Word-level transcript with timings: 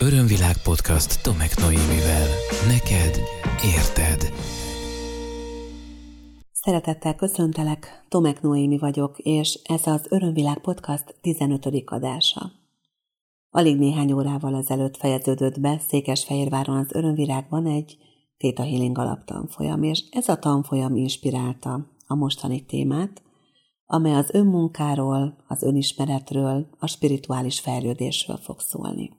Örömvilág 0.00 0.56
podcast 0.62 1.22
Tomek 1.22 1.56
Noémivel. 1.56 2.26
Neked 2.66 3.20
érted. 3.76 4.32
Szeretettel 6.52 7.14
köszöntelek, 7.14 8.04
Tomek 8.08 8.42
Noémi 8.42 8.78
vagyok, 8.78 9.18
és 9.18 9.58
ez 9.64 9.86
az 9.86 10.06
Örömvilág 10.10 10.60
podcast 10.60 11.14
15. 11.20 11.66
adása. 11.84 12.52
Alig 13.50 13.78
néhány 13.78 14.12
órával 14.12 14.56
ezelőtt 14.56 14.96
fejeződött 14.96 15.60
be 15.60 15.78
Székesfehérváron 15.88 16.76
az 16.76 16.92
Örömvilágban 16.92 17.66
egy 17.66 17.96
Theta 18.36 18.62
Healing 18.62 18.98
alaptanfolyam, 18.98 19.82
és 19.82 20.04
ez 20.10 20.28
a 20.28 20.38
tanfolyam 20.38 20.96
inspirálta 20.96 21.86
a 22.06 22.14
mostani 22.14 22.64
témát, 22.64 23.22
amely 23.86 24.14
az 24.14 24.30
önmunkáról, 24.32 25.36
az 25.48 25.62
önismeretről, 25.62 26.66
a 26.78 26.86
spirituális 26.86 27.60
fejlődésről 27.60 28.36
fog 28.36 28.60
szólni. 28.60 29.17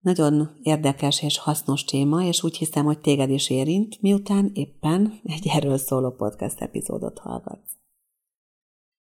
Nagyon 0.00 0.58
érdekes 0.62 1.22
és 1.22 1.38
hasznos 1.38 1.84
téma, 1.84 2.24
és 2.24 2.42
úgy 2.42 2.56
hiszem, 2.56 2.84
hogy 2.84 3.00
téged 3.00 3.30
is 3.30 3.50
érint, 3.50 4.00
miután 4.00 4.50
éppen 4.54 5.20
egy 5.24 5.46
erről 5.46 5.76
szóló 5.76 6.10
podcast 6.10 6.60
epizódot 6.60 7.18
hallgatsz. 7.18 7.76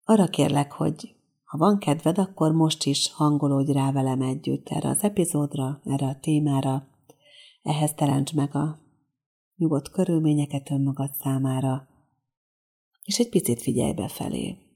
Arra 0.04 0.26
kérlek, 0.26 0.72
hogy 0.72 1.16
ha 1.44 1.58
van 1.58 1.78
kedved, 1.78 2.18
akkor 2.18 2.52
most 2.52 2.84
is 2.84 3.12
hangolódj 3.12 3.72
rá 3.72 3.92
velem 3.92 4.22
együtt 4.22 4.68
erre 4.68 4.88
az 4.88 5.02
epizódra, 5.02 5.80
erre 5.84 6.06
a 6.06 6.18
témára, 6.20 6.88
ehhez 7.62 7.94
teremts 7.94 8.34
meg 8.34 8.54
a 8.54 8.80
nyugodt 9.56 9.90
körülményeket 9.90 10.70
önmagad 10.70 11.14
számára, 11.14 11.88
és 13.04 13.18
egy 13.18 13.28
picit 13.28 13.62
figyelj 13.62 13.92
befelé. 13.92 14.67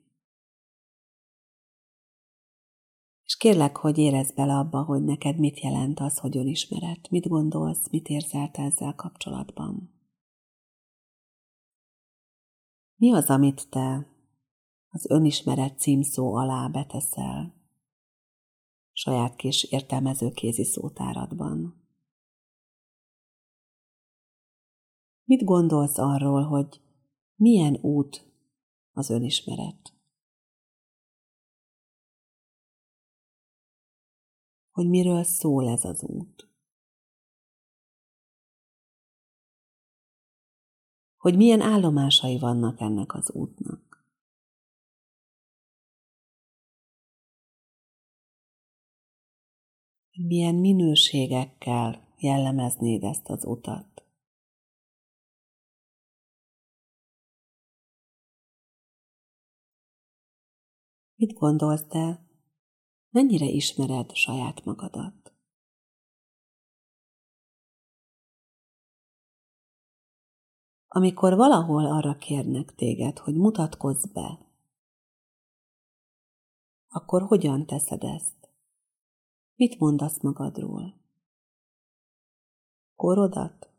És 3.24 3.36
kérlek, 3.36 3.76
hogy 3.76 3.98
érezd 3.98 4.34
bele 4.34 4.54
abba, 4.54 4.82
hogy 4.82 5.02
neked 5.04 5.38
mit 5.38 5.60
jelent 5.60 6.00
az, 6.00 6.18
hogy 6.18 6.36
önismeret, 6.36 7.10
mit 7.10 7.28
gondolsz, 7.28 7.90
mit 7.90 8.08
érzel 8.08 8.50
te 8.50 8.62
ezzel 8.62 8.94
kapcsolatban. 8.94 9.90
Mi 12.96 13.12
az, 13.12 13.30
amit 13.30 13.68
te 13.70 14.06
az 14.88 15.10
önismeret 15.10 15.78
címszó 15.78 16.34
alá 16.34 16.68
beteszel 16.68 17.60
saját 18.92 19.36
kis 19.36 19.64
értelmezőkézi 19.64 20.64
szótáradban? 20.64 21.80
Mit 25.24 25.44
gondolsz 25.44 25.98
arról, 25.98 26.42
hogy 26.42 26.80
milyen 27.34 27.78
út 27.80 28.32
az 28.92 29.10
önismeret? 29.10 29.91
Hogy 34.72 34.88
miről 34.88 35.22
szól 35.22 35.68
ez 35.68 35.84
az 35.84 36.02
út? 36.02 36.50
Hogy 41.16 41.36
milyen 41.36 41.60
állomásai 41.60 42.38
vannak 42.38 42.80
ennek 42.80 43.14
az 43.14 43.30
útnak? 43.30 44.06
Milyen 50.10 50.54
minőségekkel 50.54 52.14
jellemeznéd 52.16 53.02
ezt 53.02 53.28
az 53.28 53.44
utat? 53.44 54.06
Mit 61.14 61.32
gondolsz 61.32 61.86
te? 61.86 62.31
Mennyire 63.12 63.44
ismered 63.46 64.14
saját 64.14 64.64
magadat? 64.64 65.34
Amikor 70.88 71.36
valahol 71.36 71.86
arra 71.86 72.16
kérnek 72.16 72.74
téged, 72.74 73.18
hogy 73.18 73.34
mutatkozz 73.34 74.04
be, 74.04 74.38
akkor 76.88 77.22
hogyan 77.22 77.66
teszed 77.66 78.02
ezt? 78.02 78.50
Mit 79.54 79.78
mondasz 79.78 80.20
magadról? 80.20 80.94
Korodat? 82.96 83.70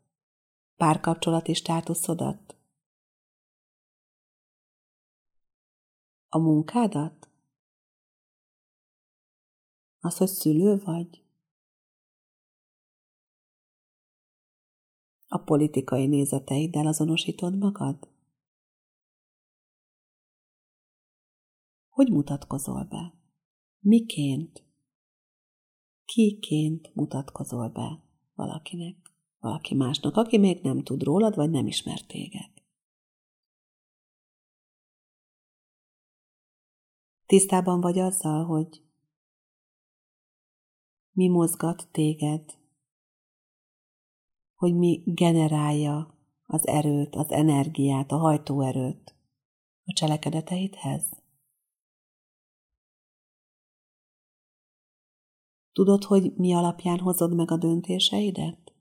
Párkapcsolati 0.76 1.54
státuszodat? 1.54 2.56
A 6.28 6.38
munkádat? 6.38 7.33
Az, 10.04 10.16
hogy 10.16 10.28
szülő 10.28 10.78
vagy? 10.78 11.24
A 15.26 15.38
politikai 15.38 16.06
nézeteiddel 16.06 16.86
azonosítod 16.86 17.58
magad? 17.58 18.08
Hogy 21.88 22.08
mutatkozol 22.08 22.84
be? 22.84 23.14
Miként? 23.78 24.64
Kiként 26.04 26.94
mutatkozol 26.94 27.68
be 27.68 28.04
valakinek, 28.34 28.96
valaki 29.38 29.74
másnak, 29.74 30.16
aki 30.16 30.38
még 30.38 30.62
nem 30.62 30.82
tud 30.82 31.02
rólad, 31.02 31.34
vagy 31.34 31.50
nem 31.50 31.66
ismer 31.66 32.06
téged? 32.06 32.50
Tisztában 37.26 37.80
vagy 37.80 37.98
azzal, 37.98 38.44
hogy 38.44 38.83
mi 41.14 41.28
mozgat 41.28 41.88
téged, 41.90 42.58
hogy 44.54 44.74
mi 44.74 45.02
generálja 45.04 46.18
az 46.46 46.66
erőt, 46.66 47.14
az 47.14 47.30
energiát, 47.30 48.12
a 48.12 48.16
hajtóerőt 48.16 49.14
a 49.84 49.92
cselekedeteidhez? 49.92 51.22
Tudod, 55.72 56.04
hogy 56.04 56.34
mi 56.36 56.54
alapján 56.54 56.98
hozod 56.98 57.34
meg 57.34 57.50
a 57.50 57.56
döntéseidet? 57.56 58.74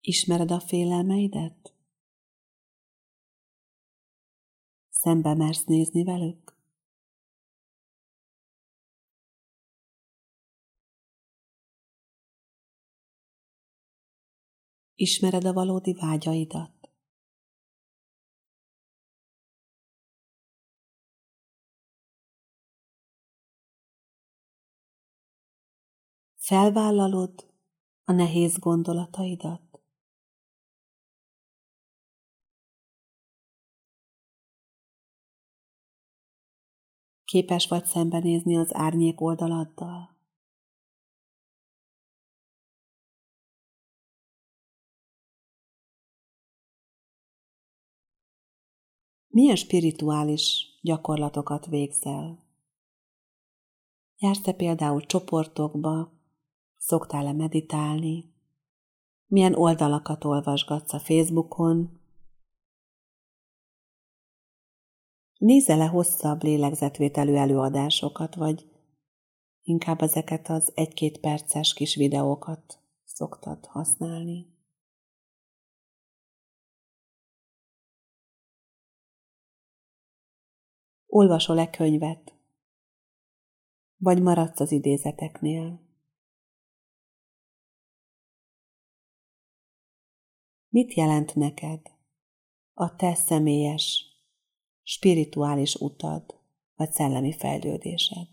Ismered 0.00 0.50
a 0.50 0.60
félelmeidet? 0.60 1.77
Szembe 5.00 5.34
mersz 5.34 5.64
nézni 5.64 6.04
velük? 6.04 6.56
Ismered 14.94 15.44
a 15.44 15.52
valódi 15.52 15.94
vágyaidat? 15.94 16.90
Felvállalod 26.36 27.52
a 28.04 28.12
nehéz 28.12 28.58
gondolataidat? 28.58 29.67
Képes 37.28 37.68
vagy 37.68 37.84
szembenézni 37.84 38.56
az 38.56 38.74
árnyék 38.74 39.20
oldaladdal? 39.20 40.16
Milyen 49.28 49.56
spirituális 49.56 50.78
gyakorlatokat 50.82 51.66
végzel? 51.66 52.44
Jársz-e 54.16 54.52
például 54.52 55.06
csoportokba? 55.06 56.12
Szoktál-e 56.76 57.32
meditálni? 57.32 58.34
Milyen 59.26 59.54
oldalakat 59.54 60.24
olvasgatsz 60.24 60.92
a 60.92 60.98
Facebookon, 60.98 61.97
Nézze 65.38 65.76
le 65.76 65.86
hosszabb 65.86 66.42
lélegzetvételű 66.42 67.34
előadásokat, 67.34 68.34
vagy 68.34 68.70
inkább 69.62 70.00
ezeket 70.00 70.48
az 70.48 70.72
egy-két 70.74 71.20
perces 71.20 71.74
kis 71.74 71.94
videókat 71.94 72.82
szoktad 73.04 73.66
használni. 73.66 74.56
Olvasol-e 81.06 81.70
könyvet? 81.70 82.34
Vagy 83.96 84.22
maradsz 84.22 84.60
az 84.60 84.72
idézeteknél? 84.72 85.80
Mit 90.68 90.94
jelent 90.94 91.34
neked 91.34 91.80
a 92.74 92.96
te 92.96 93.14
személyes 93.14 94.07
spirituális 94.90 95.74
utad, 95.74 96.24
vagy 96.76 96.92
szellemi 96.92 97.32
fejlődésed. 97.32 98.28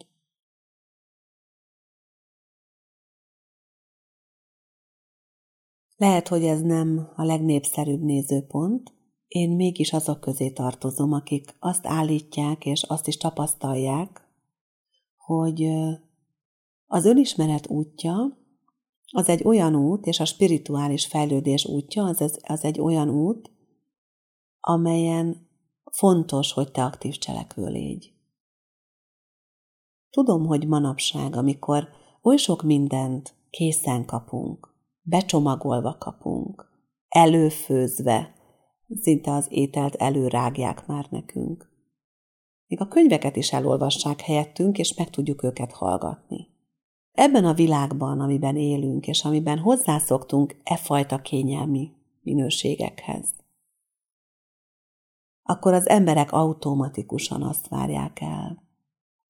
Lehet, 5.95 6.27
hogy 6.27 6.43
ez 6.43 6.61
nem 6.61 7.11
a 7.15 7.23
legnépszerűbb 7.23 8.01
nézőpont, 8.01 8.93
én 9.27 9.51
mégis 9.51 9.93
azok 9.93 10.19
közé 10.19 10.51
tartozom, 10.51 11.11
akik 11.11 11.55
azt 11.59 11.85
állítják 11.87 12.65
és 12.65 12.83
azt 12.83 13.07
is 13.07 13.17
tapasztalják, 13.17 14.29
hogy 15.17 15.63
az 16.85 17.05
önismeret 17.05 17.67
útja 17.67 18.37
az 19.11 19.29
egy 19.29 19.43
olyan 19.43 19.75
út, 19.75 20.05
és 20.05 20.19
a 20.19 20.25
spirituális 20.25 21.05
fejlődés 21.05 21.65
útja 21.65 22.03
az, 22.03 22.39
az 22.43 22.63
egy 22.63 22.79
olyan 22.79 23.09
út, 23.09 23.51
amelyen 24.59 25.44
fontos, 25.95 26.53
hogy 26.53 26.71
te 26.71 26.83
aktív 26.83 27.17
cselekvő 27.17 27.67
légy. 27.67 28.13
Tudom, 30.09 30.45
hogy 30.45 30.67
manapság, 30.67 31.35
amikor 31.35 31.87
oly 32.21 32.37
sok 32.37 32.63
mindent 32.63 33.33
készen 33.49 34.05
kapunk, 34.05 34.73
becsomagolva 35.01 35.97
kapunk, 35.99 36.69
előfőzve, 37.07 38.33
szinte 39.01 39.31
az 39.31 39.47
ételt 39.49 39.95
előrágják 39.95 40.87
már 40.87 41.07
nekünk. 41.09 41.69
Még 42.67 42.81
a 42.81 42.87
könyveket 42.87 43.35
is 43.35 43.53
elolvassák 43.53 44.21
helyettünk, 44.21 44.77
és 44.77 44.93
meg 44.93 45.09
tudjuk 45.09 45.43
őket 45.43 45.71
hallgatni. 45.71 46.47
Ebben 47.11 47.45
a 47.45 47.53
világban, 47.53 48.19
amiben 48.19 48.57
élünk, 48.57 49.07
és 49.07 49.23
amiben 49.23 49.59
hozzászoktunk 49.59 50.55
e 50.63 50.77
fajta 50.77 51.21
kényelmi 51.21 51.91
minőségekhez, 52.21 53.44
akkor 55.47 55.73
az 55.73 55.87
emberek 55.87 56.31
automatikusan 56.31 57.41
azt 57.41 57.67
várják 57.67 58.21
el, 58.21 58.63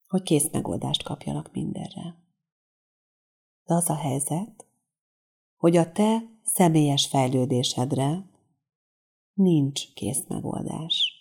hogy 0.07 0.21
kész 0.21 0.49
megoldást 0.51 1.03
kapjanak 1.03 1.51
mindenre. 1.51 2.23
De 3.63 3.73
az 3.73 3.89
a 3.89 3.95
helyzet, 3.95 4.65
hogy 5.55 5.77
a 5.77 5.91
te 5.91 6.21
személyes 6.43 7.07
fejlődésedre 7.07 8.29
nincs 9.33 9.93
kész 9.93 10.23
megoldás. 10.27 11.13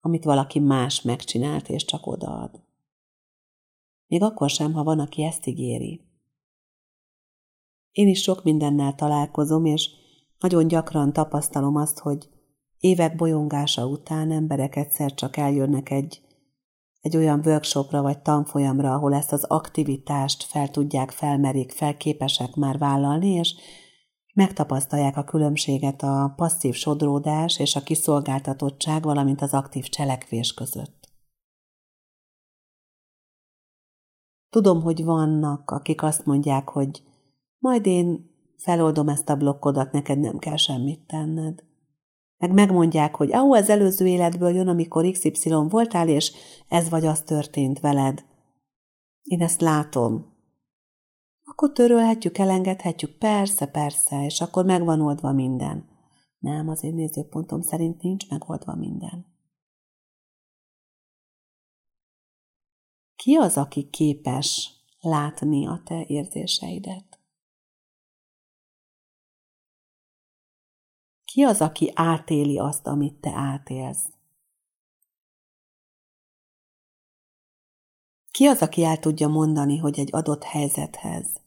Amit 0.00 0.24
valaki 0.24 0.58
más 0.58 1.02
megcsinált 1.02 1.68
és 1.68 1.84
csak 1.84 2.06
odaad. 2.06 2.62
Még 4.06 4.22
akkor 4.22 4.50
sem, 4.50 4.72
ha 4.72 4.82
van, 4.82 4.98
aki 4.98 5.22
ezt 5.22 5.46
ígéri. 5.46 6.06
Én 7.90 8.08
is 8.08 8.22
sok 8.22 8.42
mindennel 8.42 8.94
találkozom, 8.94 9.64
és 9.64 9.90
nagyon 10.38 10.68
gyakran 10.68 11.12
tapasztalom 11.12 11.76
azt, 11.76 11.98
hogy 11.98 12.36
évek 12.80 13.16
bolyongása 13.16 13.86
után 13.86 14.30
emberek 14.30 14.76
egyszer 14.76 15.14
csak 15.14 15.36
eljönnek 15.36 15.90
egy, 15.90 16.20
egy 17.00 17.16
olyan 17.16 17.40
workshopra 17.44 18.02
vagy 18.02 18.18
tanfolyamra, 18.18 18.92
ahol 18.92 19.14
ezt 19.14 19.32
az 19.32 19.44
aktivitást 19.44 20.42
fel 20.42 20.68
tudják, 20.68 21.10
felmerik, 21.10 21.72
felképesek 21.72 22.54
már 22.54 22.78
vállalni, 22.78 23.28
és 23.28 23.54
megtapasztalják 24.34 25.16
a 25.16 25.24
különbséget 25.24 26.02
a 26.02 26.32
passzív 26.36 26.74
sodródás 26.74 27.58
és 27.58 27.76
a 27.76 27.82
kiszolgáltatottság, 27.82 29.02
valamint 29.02 29.40
az 29.40 29.52
aktív 29.52 29.88
cselekvés 29.88 30.54
között. 30.54 30.98
Tudom, 34.50 34.82
hogy 34.82 35.04
vannak, 35.04 35.70
akik 35.70 36.02
azt 36.02 36.26
mondják, 36.26 36.68
hogy 36.68 37.02
majd 37.58 37.86
én 37.86 38.30
feloldom 38.56 39.08
ezt 39.08 39.28
a 39.28 39.36
blokkodat, 39.36 39.92
neked 39.92 40.18
nem 40.18 40.38
kell 40.38 40.56
semmit 40.56 41.00
tenned. 41.06 41.67
Meg 42.38 42.52
megmondják, 42.52 43.14
hogy 43.14 43.32
ahó, 43.32 43.52
az 43.52 43.68
előző 43.68 44.06
életből 44.06 44.54
jön, 44.54 44.68
amikor 44.68 45.10
XY 45.10 45.50
voltál, 45.68 46.08
és 46.08 46.32
ez 46.68 46.88
vagy 46.88 47.06
az 47.06 47.22
történt 47.22 47.80
veled. 47.80 48.24
Én 49.22 49.42
ezt 49.42 49.60
látom, 49.60 50.36
akkor 51.44 51.72
törölhetjük, 51.72 52.38
elengedhetjük, 52.38 53.18
persze, 53.18 53.66
persze, 53.66 54.24
és 54.24 54.40
akkor 54.40 54.64
megvan 54.64 55.00
oldva 55.00 55.32
minden. 55.32 55.88
Nem, 56.38 56.68
az 56.68 56.84
én 56.84 56.94
nézőpontom 56.94 57.60
szerint 57.60 58.02
nincs 58.02 58.28
megoldva 58.28 58.74
minden. 58.74 59.26
Ki 63.16 63.34
az, 63.34 63.56
aki 63.56 63.88
képes 63.90 64.70
látni 65.00 65.66
a 65.66 65.82
te 65.84 66.04
érzéseidet? 66.06 67.07
Ki 71.32 71.42
az, 71.42 71.60
aki 71.60 71.92
átéli 71.94 72.58
azt, 72.58 72.86
amit 72.86 73.20
te 73.20 73.30
átélsz? 73.30 74.08
Ki 78.30 78.46
az, 78.46 78.62
aki 78.62 78.84
el 78.84 78.98
tudja 78.98 79.28
mondani, 79.28 79.76
hogy 79.76 79.98
egy 79.98 80.08
adott 80.12 80.42
helyzethez 80.42 81.40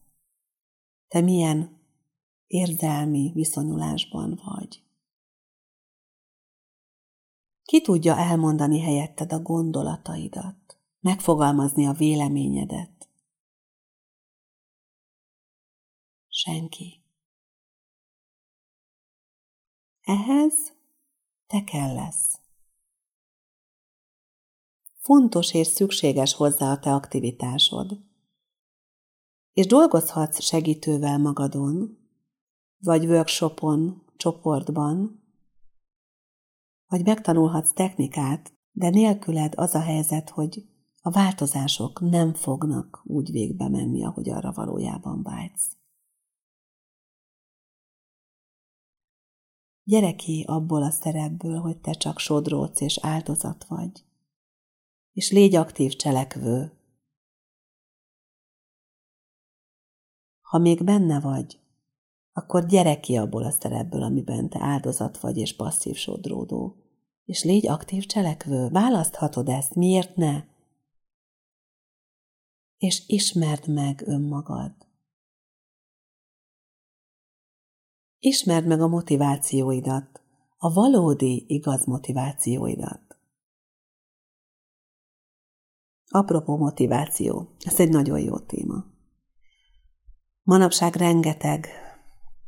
te 1.08 1.22
milyen 1.22 1.82
érzelmi 2.48 3.32
viszonyulásban 3.34 4.42
vagy? 4.44 4.84
Ki 7.64 7.82
tudja 7.82 8.18
elmondani 8.18 8.80
helyetted 8.80 9.34
a 9.34 9.42
gondolataidat, 9.42 10.80
megfogalmazni 11.00 11.88
a 11.88 11.92
véleményedet? 11.94 13.10
Senki. 16.28 17.01
Ehhez 20.04 20.74
te 21.48 21.64
kell 21.64 21.94
lesz. 21.94 22.40
Fontos 24.98 25.54
és 25.54 25.68
szükséges 25.68 26.34
hozzá 26.34 26.72
a 26.72 26.80
te 26.80 26.94
aktivitásod. 26.94 28.00
És 29.54 29.66
dolgozhatsz 29.66 30.42
segítővel 30.42 31.18
magadon, 31.18 31.98
vagy 32.78 33.06
workshopon, 33.06 34.04
csoportban, 34.18 35.24
vagy 36.88 37.06
megtanulhatsz 37.06 37.74
technikát, 37.74 38.54
de 38.72 38.90
nélküled 38.90 39.54
az 39.56 39.76
a 39.76 39.82
helyzet, 39.82 40.30
hogy 40.30 40.66
a 41.02 41.10
változások 41.10 42.00
nem 42.00 42.34
fognak 42.34 43.02
úgy 43.04 43.32
végbe 43.32 43.70
menni, 43.70 44.06
ahogy 44.06 44.30
arra 44.30 44.52
valójában 44.52 45.24
vágysz. 45.24 45.81
Gyere 49.84 50.16
ki 50.16 50.46
abból 50.48 50.84
a 50.84 50.92
szerepből, 50.92 51.60
hogy 51.60 51.78
te 51.78 51.92
csak 51.92 52.20
sodróc 52.20 52.82
és 52.82 53.00
áldozat 53.02 53.66
vagy 53.66 54.04
és 55.14 55.32
légy 55.32 55.56
aktív 55.56 55.96
cselekvő. 55.96 56.72
Ha 60.42 60.58
még 60.58 60.84
benne 60.84 61.20
vagy, 61.20 61.60
akkor 62.34 62.66
gyere 62.66 63.00
ki 63.00 63.18
abból 63.18 63.44
a 63.44 63.52
szerepből, 63.52 64.04
amiben 64.04 64.50
te 64.50 64.60
áldozat 64.62 65.20
vagy 65.20 65.38
és 65.38 65.56
passzív 65.56 65.96
sodródó. 65.96 66.76
És 67.26 67.44
légy 67.44 67.68
aktív 67.68 68.06
cselekvő, 68.06 68.70
választhatod 68.70 69.50
ezt, 69.50 69.76
miért 69.76 70.16
ne? 70.16 70.44
És 72.78 73.04
ismerd 73.08 73.68
meg 73.68 74.02
önmagad. 74.06 74.76
Ismerd 78.24 78.68
meg 78.68 78.82
a 78.82 78.88
motivációidat, 78.88 80.22
a 80.58 80.74
valódi 80.74 81.46
igaz 81.48 81.86
motivációidat. 81.86 83.02
Apropó 86.10 86.58
motiváció. 86.58 87.56
Ez 87.60 87.80
egy 87.80 87.90
nagyon 87.90 88.20
jó 88.20 88.40
téma. 88.40 88.86
Manapság 90.44 90.96
rengeteg 90.96 91.68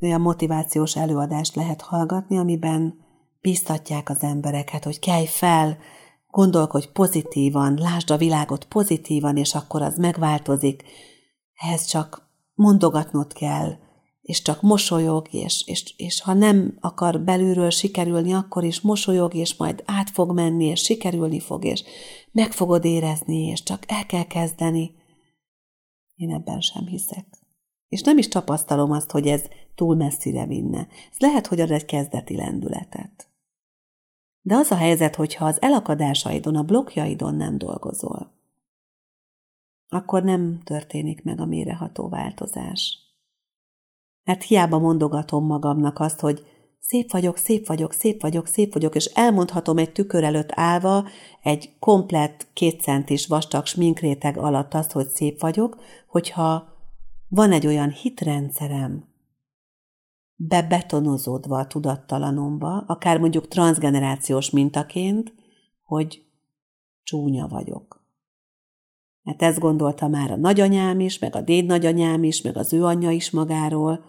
olyan 0.01 0.21
motivációs 0.21 0.95
előadást 0.95 1.55
lehet 1.55 1.81
hallgatni, 1.81 2.37
amiben 2.37 2.93
biztatják 3.41 4.09
az 4.09 4.21
embereket, 4.21 4.83
hogy 4.83 4.99
kelj 4.99 5.25
fel, 5.25 5.77
gondolkodj 6.27 6.87
pozitívan, 6.93 7.73
lásd 7.73 8.09
a 8.09 8.17
világot 8.17 8.65
pozitívan, 8.65 9.37
és 9.37 9.55
akkor 9.55 9.81
az 9.81 9.97
megváltozik. 9.97 10.83
Ehhez 11.53 11.85
csak 11.85 12.29
mondogatnod 12.53 13.33
kell, 13.33 13.82
és 14.23 14.41
csak 14.41 14.61
mosolyog, 14.61 15.27
és, 15.31 15.63
és, 15.67 15.93
és 15.97 16.21
ha 16.21 16.33
nem 16.33 16.77
akar 16.79 17.21
belülről 17.21 17.69
sikerülni, 17.69 18.33
akkor 18.33 18.63
is 18.63 18.81
mosolyog, 18.81 19.33
és 19.33 19.55
majd 19.55 19.83
át 19.85 20.09
fog 20.09 20.33
menni, 20.33 20.65
és 20.65 20.81
sikerülni 20.81 21.39
fog, 21.39 21.65
és 21.65 21.83
meg 22.31 22.51
fogod 22.51 22.85
érezni, 22.85 23.47
és 23.47 23.63
csak 23.63 23.83
el 23.87 24.05
kell 24.05 24.23
kezdeni. 24.23 24.95
Én 26.15 26.33
ebben 26.33 26.61
sem 26.61 26.85
hiszek. 26.85 27.25
És 27.87 28.01
nem 28.01 28.17
is 28.17 28.27
tapasztalom 28.27 28.91
azt, 28.91 29.11
hogy 29.11 29.27
ez 29.27 29.43
túl 29.75 29.95
messzire 29.95 30.45
vinne. 30.45 30.87
Ez 31.11 31.19
lehet, 31.19 31.47
hogy 31.47 31.59
ad 31.59 31.71
egy 31.71 31.85
kezdeti 31.85 32.35
lendületet. 32.35 33.27
De 34.41 34.55
az 34.55 34.71
a 34.71 34.75
helyzet, 34.75 35.15
hogyha 35.15 35.45
az 35.45 35.61
elakadásaidon, 35.61 36.55
a 36.55 36.63
blokkjaidon 36.63 37.35
nem 37.35 37.57
dolgozol, 37.57 38.31
akkor 39.87 40.23
nem 40.23 40.61
történik 40.63 41.23
meg 41.23 41.39
a 41.39 41.45
méreható 41.45 42.09
változás. 42.09 43.02
Mert 44.23 44.43
hiába 44.43 44.79
mondogatom 44.79 45.45
magamnak 45.45 45.99
azt, 45.99 46.19
hogy 46.19 46.45
szép 46.79 47.11
vagyok, 47.11 47.37
szép 47.37 47.67
vagyok, 47.67 47.93
szép 47.93 48.21
vagyok, 48.21 48.47
szép 48.47 48.73
vagyok, 48.73 48.95
és 48.95 49.05
elmondhatom 49.05 49.77
egy 49.77 49.91
tükör 49.91 50.23
előtt 50.23 50.51
állva, 50.51 51.07
egy 51.41 51.75
komplett 51.79 52.47
kétcentis 52.53 53.27
vastag 53.27 53.65
sminkréteg 53.65 54.37
alatt 54.37 54.73
azt, 54.73 54.91
hogy 54.91 55.07
szép 55.07 55.41
vagyok, 55.41 55.77
hogyha 56.07 56.67
van 57.27 57.51
egy 57.51 57.67
olyan 57.67 57.89
hitrendszerem, 57.89 59.11
bebetonozódva 60.35 61.57
a 61.57 61.67
tudattalanomba, 61.67 62.83
akár 62.87 63.19
mondjuk 63.19 63.47
transgenerációs 63.47 64.49
mintaként, 64.49 65.33
hogy 65.83 66.25
csúnya 67.03 67.47
vagyok. 67.47 68.05
Mert 69.21 69.41
ezt 69.41 69.59
gondolta 69.59 70.07
már 70.07 70.31
a 70.31 70.35
nagyanyám 70.35 70.99
is, 70.99 71.19
meg 71.19 71.35
a 71.35 71.41
déd 71.41 71.65
nagyanyám 71.65 72.23
is, 72.23 72.41
meg 72.41 72.57
az 72.57 72.73
ő 72.73 72.83
anyja 72.83 73.11
is 73.11 73.31
magáról, 73.31 74.05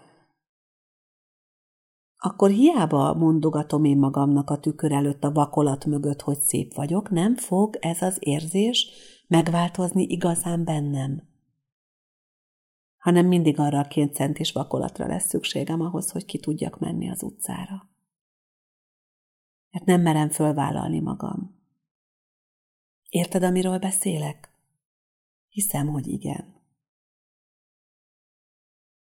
akkor 2.26 2.50
hiába 2.50 3.14
mondogatom 3.14 3.84
én 3.84 3.98
magamnak 3.98 4.50
a 4.50 4.60
tükör 4.60 4.92
előtt 4.92 5.24
a 5.24 5.32
vakolat 5.32 5.84
mögött, 5.84 6.20
hogy 6.20 6.38
szép 6.38 6.74
vagyok, 6.74 7.10
nem 7.10 7.36
fog 7.36 7.76
ez 7.80 8.02
az 8.02 8.16
érzés 8.20 8.90
megváltozni 9.26 10.02
igazán 10.02 10.64
bennem. 10.64 11.28
Hanem 12.96 13.26
mindig 13.26 13.58
arra 13.58 13.78
a 13.78 13.88
két 13.88 14.14
centis 14.14 14.52
vakolatra 14.52 15.06
lesz 15.06 15.28
szükségem 15.28 15.80
ahhoz, 15.80 16.10
hogy 16.10 16.24
ki 16.24 16.38
tudjak 16.38 16.78
menni 16.78 17.10
az 17.10 17.22
utcára. 17.22 17.88
Mert 19.70 19.84
nem 19.84 20.00
merem 20.00 20.30
fölvállalni 20.30 21.00
magam. 21.00 21.62
Érted, 23.08 23.42
amiről 23.42 23.78
beszélek? 23.78 24.50
Hiszem, 25.48 25.86
hogy 25.86 26.06
igen. 26.06 26.62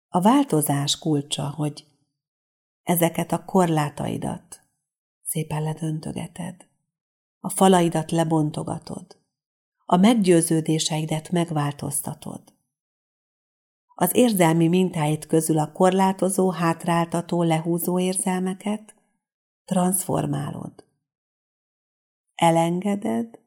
A 0.09 0.21
változás 0.21 0.99
kulcsa, 0.99 1.51
hogy 1.51 1.90
ezeket 2.83 3.33
a 3.33 3.45
korlátaidat 3.45 4.61
szépen 5.23 5.63
ledöntögeted, 5.63 6.67
a 7.41 7.51
falaidat 7.51 8.11
lebontogatod, 8.11 9.19
a 9.85 9.97
meggyőződéseidet 9.97 11.31
megváltoztatod. 11.31 12.43
Az 13.95 14.17
érzelmi 14.17 14.69
mintáid 14.69 15.27
közül 15.27 15.59
a 15.59 15.73
korlátozó, 15.73 16.51
hátráltató, 16.51 17.43
lehúzó 17.43 17.99
érzelmeket 17.99 18.95
transformálod. 19.65 20.85
Elengeded, 22.35 23.39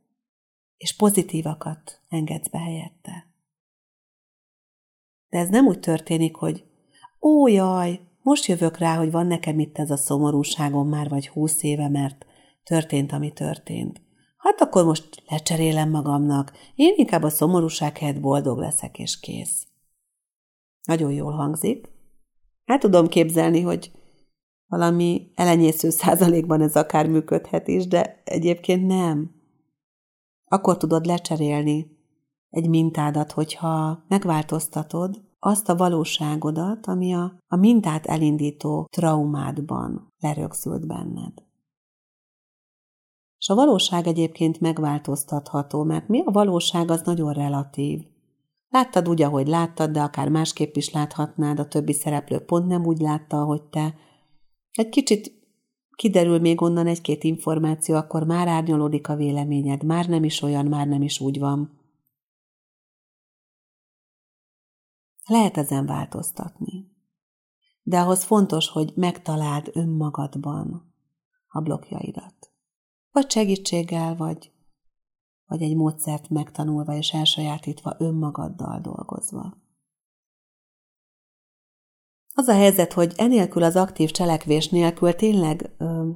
és 0.78 0.96
pozitívakat 0.96 2.02
engedsz 2.08 2.48
be 2.48 2.60
helyette. 2.60 3.28
De 5.30 5.38
ez 5.38 5.50
nem 5.50 5.68
úgy 5.68 5.80
történik, 5.80 6.36
hogy 6.36 6.66
ó, 7.22 7.48
jaj, 7.48 8.08
most 8.24 8.46
jövök 8.46 8.78
rá, 8.78 8.98
hogy 8.98 9.12
van 9.12 9.28
nekem 9.28 9.60
itt 9.60 9.78
ez 9.78 9.92
a 9.92 9.98
szomorúságom 9.98 10.90
már 10.90 11.10
vagy 11.10 11.28
húsz 11.28 11.64
éve, 11.64 11.90
mert 11.90 12.26
történt, 12.64 13.12
ami 13.12 13.32
történt. 13.32 14.02
Hát 14.38 14.62
akkor 14.62 14.86
most 14.86 15.24
lecserélem 15.28 15.90
magamnak, 15.90 16.52
én 16.76 16.94
inkább 16.96 17.24
a 17.24 17.30
szomorúság 17.30 17.98
helyett 17.98 18.20
boldog 18.20 18.58
leszek, 18.58 19.00
és 19.00 19.20
kész. 19.20 19.68
Nagyon 20.88 21.12
jól 21.12 21.32
hangzik. 21.32 21.90
Hát 22.66 22.80
tudom 22.80 23.08
képzelni, 23.08 23.62
hogy 23.62 23.92
valami 24.66 25.32
elenyésző 25.36 25.90
százalékban 25.90 26.62
ez 26.62 26.76
akár 26.76 27.08
működhet 27.08 27.68
is, 27.68 27.88
de 27.88 28.22
egyébként 28.24 28.88
nem. 28.88 29.32
Akkor 30.46 30.78
tudod 30.78 31.06
lecserélni 31.06 31.98
egy 32.50 32.70
mintádat, 32.70 33.32
hogyha 33.32 34.04
megváltoztatod, 34.08 35.22
azt 35.46 35.70
a 35.70 35.76
valóságodat, 35.76 36.88
ami 36.88 37.14
a, 37.14 37.38
a 37.48 37.56
mintát 37.56 38.06
elindító 38.06 38.88
traumádban 38.92 40.14
lerögzült 40.20 40.88
benned. 40.88 41.34
És 43.38 43.50
a 43.50 43.56
valóság 43.56 44.08
egyébként 44.08 44.60
megváltoztatható, 44.60 45.84
mert 45.84 46.08
mi 46.08 46.22
a 46.26 46.32
valóság 46.32 46.92
az 46.92 47.02
nagyon 47.02 47.34
relatív. 47.34 48.02
Láttad 48.70 49.10
úgy, 49.10 49.22
ahogy 49.22 49.48
láttad, 49.48 49.92
de 49.92 50.02
akár 50.02 50.30
másképp 50.30 50.76
is 50.76 50.92
láthatnád, 50.92 51.60
a 51.60 51.68
többi 51.68 51.94
szereplő 51.94 52.40
pont 52.40 52.68
nem 52.68 52.86
úgy 52.86 53.00
látta, 53.00 53.42
ahogy 53.42 53.64
te. 53.64 53.96
Egy 54.72 54.90
kicsit 54.90 55.32
kiderül 55.96 56.40
még 56.40 56.62
onnan 56.62 56.88
egy-két 56.88 57.24
információ, 57.24 57.96
akkor 57.96 58.24
már 58.24 58.48
árnyolódik 58.48 59.10
a 59.10 59.16
véleményed, 59.16 59.84
már 59.84 60.08
nem 60.08 60.24
is 60.24 60.42
olyan, 60.42 60.66
már 60.66 60.88
nem 60.88 61.02
is 61.02 61.20
úgy 61.20 61.40
van. 61.40 61.82
Lehet 65.26 65.58
ezen 65.58 65.86
változtatni. 65.86 66.92
De 67.82 68.00
ahhoz 68.00 68.24
fontos, 68.24 68.70
hogy 68.70 68.94
megtaláld 68.96 69.70
önmagadban 69.74 70.94
a 71.48 71.62
blokkjaidat. 71.62 72.52
Vagy 73.12 73.32
segítséggel, 73.32 74.16
vagy, 74.16 74.52
vagy 75.46 75.62
egy 75.62 75.76
módszert 75.76 76.30
megtanulva 76.30 76.96
és 76.96 77.14
elsajátítva 77.14 77.96
önmagaddal 77.98 78.80
dolgozva. 78.80 79.62
Az 82.36 82.48
a 82.48 82.54
helyzet, 82.54 82.94
hogy 82.94 83.14
enélkül 83.16 83.64
az 83.64 83.76
aktív 83.76 84.12
cselekvés 84.12 84.70
nélkül 84.70 85.16
tényleg 85.16 85.76
ö, 85.78 86.10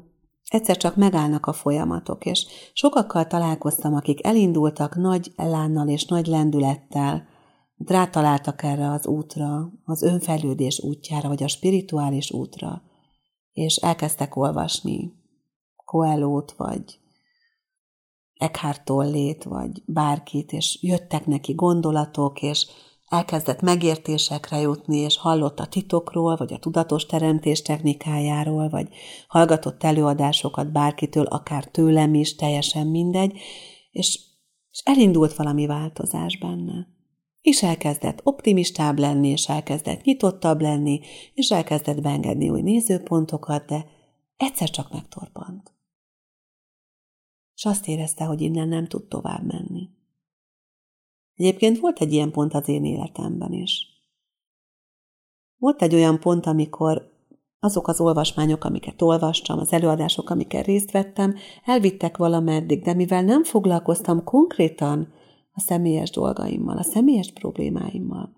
egyszer 0.47 0.77
csak 0.77 0.95
megállnak 0.95 1.45
a 1.45 1.53
folyamatok, 1.53 2.25
és 2.25 2.45
sokakkal 2.73 3.27
találkoztam, 3.27 3.93
akik 3.93 4.25
elindultak 4.25 4.95
nagy 4.95 5.33
elánnal 5.35 5.87
és 5.87 6.05
nagy 6.05 6.27
lendülettel, 6.27 7.27
rátaláltak 7.85 8.63
erre 8.63 8.91
az 8.91 9.07
útra, 9.07 9.71
az 9.83 10.01
önfejlődés 10.01 10.79
útjára, 10.79 11.27
vagy 11.27 11.43
a 11.43 11.47
spirituális 11.47 12.31
útra, 12.31 12.81
és 13.53 13.75
elkezdtek 13.75 14.35
olvasni 14.35 15.13
Coelho-t, 15.85 16.51
vagy 16.51 16.99
Eckhart 18.33 18.85
Tollét, 18.85 19.43
vagy 19.43 19.83
bárkit, 19.85 20.51
és 20.51 20.77
jöttek 20.81 21.25
neki 21.25 21.53
gondolatok, 21.53 22.41
és 22.41 22.67
elkezdett 23.07 23.61
megértésekre 23.61 24.57
jutni, 24.57 24.97
és 24.97 25.17
hallott 25.17 25.59
a 25.59 25.67
titokról, 25.67 26.35
vagy 26.35 26.53
a 26.53 26.59
tudatos 26.59 27.05
teremtés 27.05 27.61
technikájáról, 27.61 28.69
vagy 28.69 28.87
hallgatott 29.27 29.83
előadásokat 29.83 30.71
bárkitől, 30.71 31.25
akár 31.25 31.65
tőlem 31.65 32.13
is, 32.13 32.35
teljesen 32.35 32.87
mindegy, 32.87 33.39
és, 33.91 34.19
és 34.71 34.81
elindult 34.85 35.35
valami 35.35 35.65
változás 35.65 36.37
benne 36.37 36.96
és 37.47 37.63
elkezdett 37.63 38.21
optimistább 38.23 38.99
lenni, 38.99 39.27
és 39.27 39.47
elkezdett 39.49 40.03
nyitottabb 40.03 40.61
lenni, 40.61 40.99
és 41.33 41.51
elkezdett 41.51 42.01
beengedni 42.01 42.49
új 42.49 42.61
nézőpontokat, 42.61 43.65
de 43.65 43.85
egyszer 44.37 44.69
csak 44.69 44.91
megtorpant. 44.91 45.73
És 47.55 47.65
azt 47.65 47.87
érezte, 47.87 48.23
hogy 48.23 48.41
innen 48.41 48.67
nem 48.67 48.87
tud 48.87 49.07
tovább 49.07 49.45
menni. 49.45 49.89
Egyébként 51.35 51.79
volt 51.79 51.99
egy 51.99 52.13
ilyen 52.13 52.31
pont 52.31 52.53
az 52.53 52.67
én 52.67 52.85
életemben 52.85 53.53
is. 53.53 53.85
Volt 55.57 55.81
egy 55.81 55.93
olyan 55.93 56.19
pont, 56.19 56.45
amikor 56.45 57.11
azok 57.59 57.87
az 57.87 57.99
olvasmányok, 57.99 58.63
amiket 58.63 59.01
olvastam, 59.01 59.59
az 59.59 59.71
előadások, 59.71 60.29
amiket 60.29 60.65
részt 60.65 60.91
vettem, 60.91 61.35
elvittek 61.65 62.17
valameddig, 62.17 62.83
de 62.83 62.93
mivel 62.93 63.23
nem 63.23 63.43
foglalkoztam 63.43 64.23
konkrétan 64.23 65.15
a 65.57 65.59
személyes 65.59 66.09
dolgaimmal, 66.09 66.77
a 66.77 66.83
személyes 66.83 67.31
problémáimmal, 67.31 68.35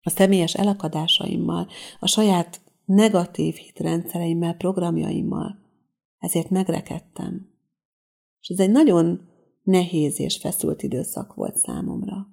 a 0.00 0.10
személyes 0.10 0.54
elakadásaimmal, 0.54 1.68
a 2.00 2.06
saját 2.06 2.60
negatív 2.84 3.54
hitrendszereimmel, 3.54 4.54
programjaimmal. 4.54 5.58
Ezért 6.18 6.50
megrekedtem. 6.50 7.48
És 8.40 8.48
ez 8.48 8.58
egy 8.58 8.70
nagyon 8.70 9.28
nehéz 9.62 10.20
és 10.20 10.36
feszült 10.36 10.82
időszak 10.82 11.34
volt 11.34 11.56
számomra. 11.56 12.26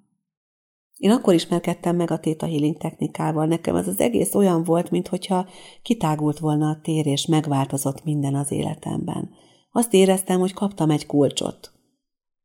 Én 0.98 1.12
akkor 1.12 1.34
ismerkedtem 1.34 1.96
meg 1.96 2.12
a 2.12 2.20
Theta 2.20 2.46
Healing 2.46 2.78
technikával. 2.78 3.46
Nekem 3.46 3.76
ez 3.76 3.88
az 3.88 4.00
egész 4.00 4.34
olyan 4.34 4.64
volt, 4.64 4.92
mintha 4.92 5.48
kitágult 5.82 6.40
volna 6.40 6.70
a 6.70 6.80
tér, 6.82 7.06
és 7.06 7.26
megváltozott 7.26 8.04
minden 8.04 8.36
az 8.36 8.52
életemben. 8.52 9.30
Azt 9.72 9.94
éreztem, 9.94 10.40
hogy 10.40 10.54
kaptam 10.54 10.90
egy 10.90 11.06
kulcsot. 11.06 11.72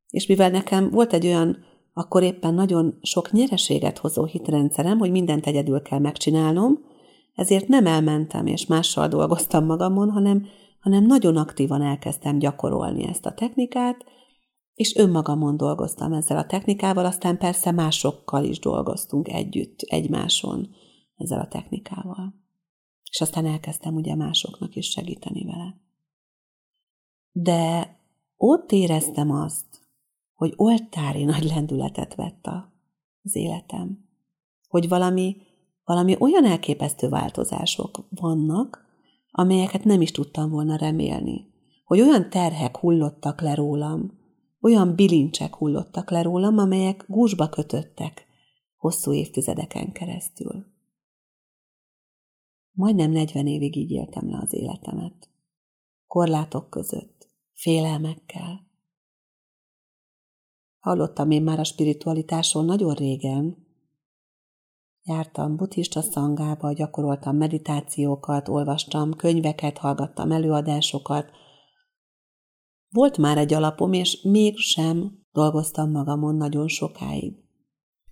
És 0.08 0.26
mivel 0.26 0.50
nekem 0.50 0.90
volt 0.90 1.12
egy 1.12 1.26
olyan 1.26 1.64
akkor 1.98 2.22
éppen 2.22 2.54
nagyon 2.54 2.98
sok 3.02 3.32
nyereséget 3.32 3.98
hozó 3.98 4.24
hitrendszerem, 4.24 4.98
hogy 4.98 5.10
mindent 5.10 5.46
egyedül 5.46 5.82
kell 5.82 5.98
megcsinálnom, 5.98 6.78
ezért 7.34 7.68
nem 7.68 7.86
elmentem 7.86 8.46
és 8.46 8.66
mással 8.66 9.08
dolgoztam 9.08 9.64
magamon, 9.64 10.10
hanem, 10.10 10.46
hanem 10.80 11.04
nagyon 11.04 11.36
aktívan 11.36 11.82
elkezdtem 11.82 12.38
gyakorolni 12.38 13.08
ezt 13.08 13.26
a 13.26 13.32
technikát, 13.32 14.04
és 14.74 14.96
önmagamon 14.96 15.56
dolgoztam 15.56 16.12
ezzel 16.12 16.36
a 16.36 16.46
technikával, 16.46 17.04
aztán 17.04 17.38
persze 17.38 17.70
másokkal 17.70 18.44
is 18.44 18.58
dolgoztunk 18.58 19.28
együtt, 19.28 19.80
egymáson 19.80 20.68
ezzel 21.16 21.40
a 21.40 21.48
technikával. 21.48 22.34
És 23.10 23.20
aztán 23.20 23.46
elkezdtem 23.46 23.94
ugye 23.94 24.14
másoknak 24.14 24.74
is 24.74 24.90
segíteni 24.90 25.44
vele. 25.44 25.80
De 27.32 27.96
ott 28.36 28.72
éreztem 28.72 29.30
azt, 29.30 29.75
hogy 30.36 30.52
oltári 30.56 31.24
nagy 31.24 31.44
lendületet 31.44 32.14
vett 32.14 32.46
az 33.22 33.36
életem. 33.36 34.08
Hogy 34.68 34.88
valami, 34.88 35.36
valami 35.84 36.16
olyan 36.18 36.44
elképesztő 36.44 37.08
változások 37.08 38.06
vannak, 38.10 38.84
amelyeket 39.30 39.84
nem 39.84 40.00
is 40.00 40.10
tudtam 40.10 40.50
volna 40.50 40.76
remélni, 40.76 41.54
hogy 41.84 42.00
olyan 42.00 42.30
terhek 42.30 42.76
hullottak 42.76 43.40
le 43.40 43.54
rólam, 43.54 44.12
olyan 44.60 44.94
bilincsek 44.94 45.54
hullottak 45.54 46.10
le 46.10 46.22
rólam, 46.22 46.58
amelyek 46.58 47.04
gúzsba 47.08 47.48
kötöttek 47.48 48.26
hosszú 48.76 49.12
évtizedeken 49.12 49.92
keresztül. 49.92 50.66
Majdnem 52.72 53.10
negyven 53.10 53.46
évig 53.46 53.76
így 53.76 53.90
éltem 53.90 54.30
le 54.30 54.38
az 54.38 54.52
életemet. 54.52 55.30
Korlátok 56.06 56.70
között, 56.70 57.30
félelmekkel. 57.52 58.65
Hallottam 60.86 61.30
én 61.30 61.42
már 61.42 61.58
a 61.58 61.64
spiritualitásról 61.64 62.64
nagyon 62.64 62.94
régen, 62.94 63.56
Jártam 65.02 65.56
buddhista 65.56 66.00
szangába, 66.00 66.72
gyakoroltam 66.72 67.36
meditációkat, 67.36 68.48
olvastam 68.48 69.14
könyveket, 69.14 69.78
hallgattam 69.78 70.32
előadásokat. 70.32 71.30
Volt 72.88 73.16
már 73.16 73.38
egy 73.38 73.52
alapom, 73.54 73.92
és 73.92 74.22
mégsem 74.22 75.18
dolgoztam 75.32 75.90
magamon 75.90 76.34
nagyon 76.34 76.68
sokáig. 76.68 77.34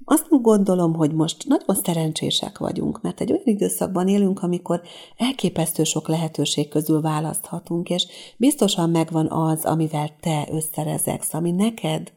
Azt 0.04 0.28
gondolom, 0.28 0.95
hogy 0.95 1.12
most 1.12 1.45
nagyon 1.47 1.75
szerencsések 1.75 2.59
vagyunk, 2.59 3.00
mert 3.00 3.21
egy 3.21 3.31
olyan 3.33 3.47
időszakban 3.47 4.09
élünk, 4.09 4.43
amikor 4.43 4.83
elképesztő 5.16 5.85
sok 5.85 6.09
lehetőség 6.09 6.69
közül 6.69 7.00
választhatunk, 7.00 7.90
és 7.90 8.07
biztosan 8.37 8.90
megvan 8.90 9.31
az, 9.31 9.64
amivel 9.64 10.16
te 10.21 10.49
összerezeksz, 10.50 11.35
ami 11.35 11.50
neked 11.50 12.12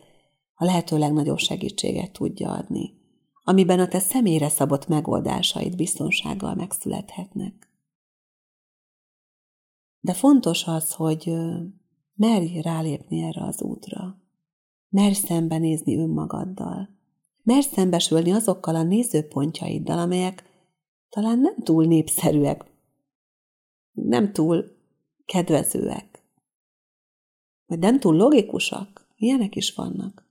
a 0.60 0.66
lehető 0.66 0.98
legnagyobb 0.98 1.38
segítséget 1.38 2.12
tudja 2.12 2.52
adni 2.52 2.98
amiben 3.50 3.80
a 3.80 3.88
te 3.88 4.00
személyre 4.00 4.50
szabott 4.50 4.88
megoldásaid 4.88 5.76
biztonsággal 5.76 6.56
megszülethetnek. 6.56 7.70
De 10.00 10.14
fontos 10.14 10.66
az, 10.66 10.94
hogy 10.94 11.34
merj 12.14 12.62
rálépni 12.62 13.22
erre 13.22 13.44
az 13.44 13.62
útra. 13.62 14.22
Merj 14.90 15.14
szembenézni 15.14 15.98
önmagaddal. 15.98 16.90
Merj 17.44 17.68
szembesülni 17.68 18.32
azokkal 18.32 18.76
a 18.76 18.84
nézőpontjaiddal, 18.84 20.00
amelyek 20.00 20.44
talán 21.10 21.40
nem 21.40 21.56
túl 21.64 21.86
népszerűek, 21.86 22.66
nem 23.92 24.34
túl 24.34 24.78
kedvezőek, 25.26 26.24
vagy 27.66 27.80
nem 27.80 28.00
túl 28.00 28.16
logikusak. 28.16 29.08
Ilyenek 29.16 29.56
is 29.56 29.76
vannak. 29.76 30.27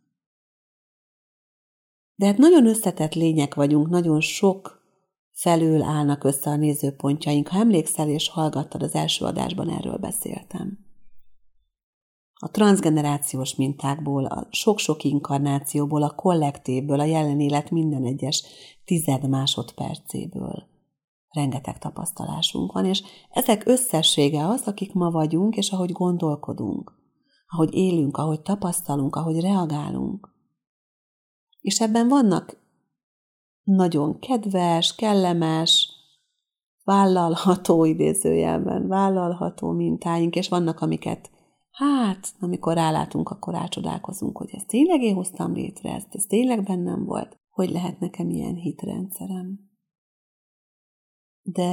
De 2.16 2.26
hát 2.26 2.38
nagyon 2.38 2.66
összetett 2.66 3.14
lények 3.14 3.54
vagyunk, 3.54 3.88
nagyon 3.88 4.20
sok 4.20 4.82
felől 5.32 5.82
állnak 5.82 6.24
össze 6.24 6.50
a 6.50 6.56
nézőpontjaink. 6.56 7.48
Ha 7.48 7.58
emlékszel 7.58 8.08
és 8.08 8.28
hallgattad, 8.28 8.82
az 8.82 8.94
első 8.94 9.24
adásban 9.24 9.70
erről 9.70 9.96
beszéltem. 9.96 10.78
A 12.38 12.50
transgenerációs 12.50 13.54
mintákból, 13.54 14.24
a 14.24 14.48
sok-sok 14.50 15.04
inkarnációból, 15.04 16.02
a 16.02 16.14
kollektívből, 16.14 17.00
a 17.00 17.04
jelen 17.04 17.40
élet 17.40 17.70
minden 17.70 18.04
egyes 18.04 18.44
tized 18.84 19.28
másodpercéből 19.28 20.74
rengeteg 21.36 21.78
tapasztalásunk 21.78 22.72
van, 22.72 22.84
és 22.84 23.02
ezek 23.30 23.66
összessége 23.66 24.46
az, 24.46 24.62
akik 24.66 24.92
ma 24.92 25.10
vagyunk, 25.10 25.56
és 25.56 25.70
ahogy 25.70 25.92
gondolkodunk, 25.92 26.92
ahogy 27.46 27.74
élünk, 27.74 28.16
ahogy 28.16 28.40
tapasztalunk, 28.40 29.16
ahogy 29.16 29.40
reagálunk. 29.40 30.35
És 31.66 31.80
ebben 31.80 32.08
vannak 32.08 32.56
nagyon 33.62 34.18
kedves, 34.18 34.94
kellemes, 34.94 35.90
vállalható 36.84 37.84
idézőjelben, 37.84 38.88
vállalható 38.88 39.70
mintáink, 39.70 40.34
és 40.36 40.48
vannak, 40.48 40.80
amiket 40.80 41.30
hát, 41.70 42.34
amikor 42.40 42.74
rálátunk, 42.74 43.28
akkor 43.28 43.54
rácsodálkozunk, 43.54 44.36
hogy 44.36 44.50
ezt 44.52 44.66
tényleg 44.66 45.02
én 45.02 45.14
hoztam 45.14 45.52
létre, 45.52 45.94
ezt, 45.94 46.14
ez 46.14 46.24
tényleg 46.24 46.62
bennem 46.62 47.04
volt, 47.04 47.38
hogy 47.50 47.70
lehet 47.70 48.00
nekem 48.00 48.30
ilyen 48.30 48.54
hitrendszerem. 48.54 49.70
De 51.42 51.72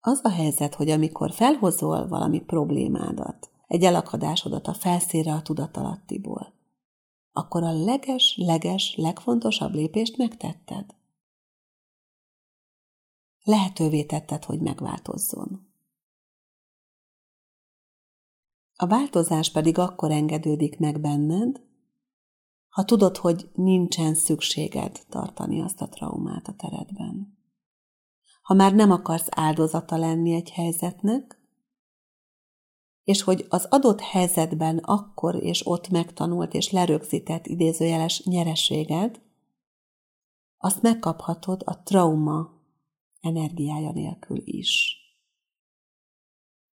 az 0.00 0.20
a 0.22 0.30
helyzet, 0.30 0.74
hogy 0.74 0.90
amikor 0.90 1.32
felhozol 1.32 2.08
valami 2.08 2.40
problémádat, 2.40 3.50
egy 3.66 3.82
elakadásodat 3.82 4.66
a 4.66 4.74
felszínre 4.74 5.32
a 5.32 5.42
tudatalattiból, 5.42 6.60
akkor 7.32 7.62
a 7.62 7.72
leges-leges 7.72 8.96
legfontosabb 8.96 9.72
lépést 9.72 10.16
megtetted. 10.16 10.94
Lehetővé 13.42 14.04
tetted, 14.04 14.44
hogy 14.44 14.60
megváltozzon. 14.60 15.70
A 18.76 18.86
változás 18.86 19.50
pedig 19.50 19.78
akkor 19.78 20.10
engedődik 20.10 20.78
meg 20.78 21.00
benned, 21.00 21.60
ha 22.68 22.84
tudod, 22.84 23.16
hogy 23.16 23.50
nincsen 23.54 24.14
szükséged 24.14 25.00
tartani 25.08 25.60
azt 25.60 25.80
a 25.80 25.88
traumát 25.88 26.48
a 26.48 26.54
teredben. 26.54 27.38
Ha 28.42 28.54
már 28.54 28.74
nem 28.74 28.90
akarsz 28.90 29.26
áldozata 29.30 29.96
lenni 29.96 30.34
egy 30.34 30.50
helyzetnek, 30.50 31.41
és 33.04 33.22
hogy 33.22 33.46
az 33.48 33.66
adott 33.70 34.00
helyzetben 34.00 34.78
akkor 34.78 35.42
és 35.42 35.66
ott 35.66 35.88
megtanult 35.88 36.54
és 36.54 36.70
lerögzített 36.70 37.46
idézőjeles 37.46 38.24
nyereséged, 38.24 39.20
azt 40.58 40.82
megkaphatod 40.82 41.62
a 41.64 41.82
trauma 41.82 42.50
energiája 43.20 43.92
nélkül 43.92 44.40
is. 44.44 44.96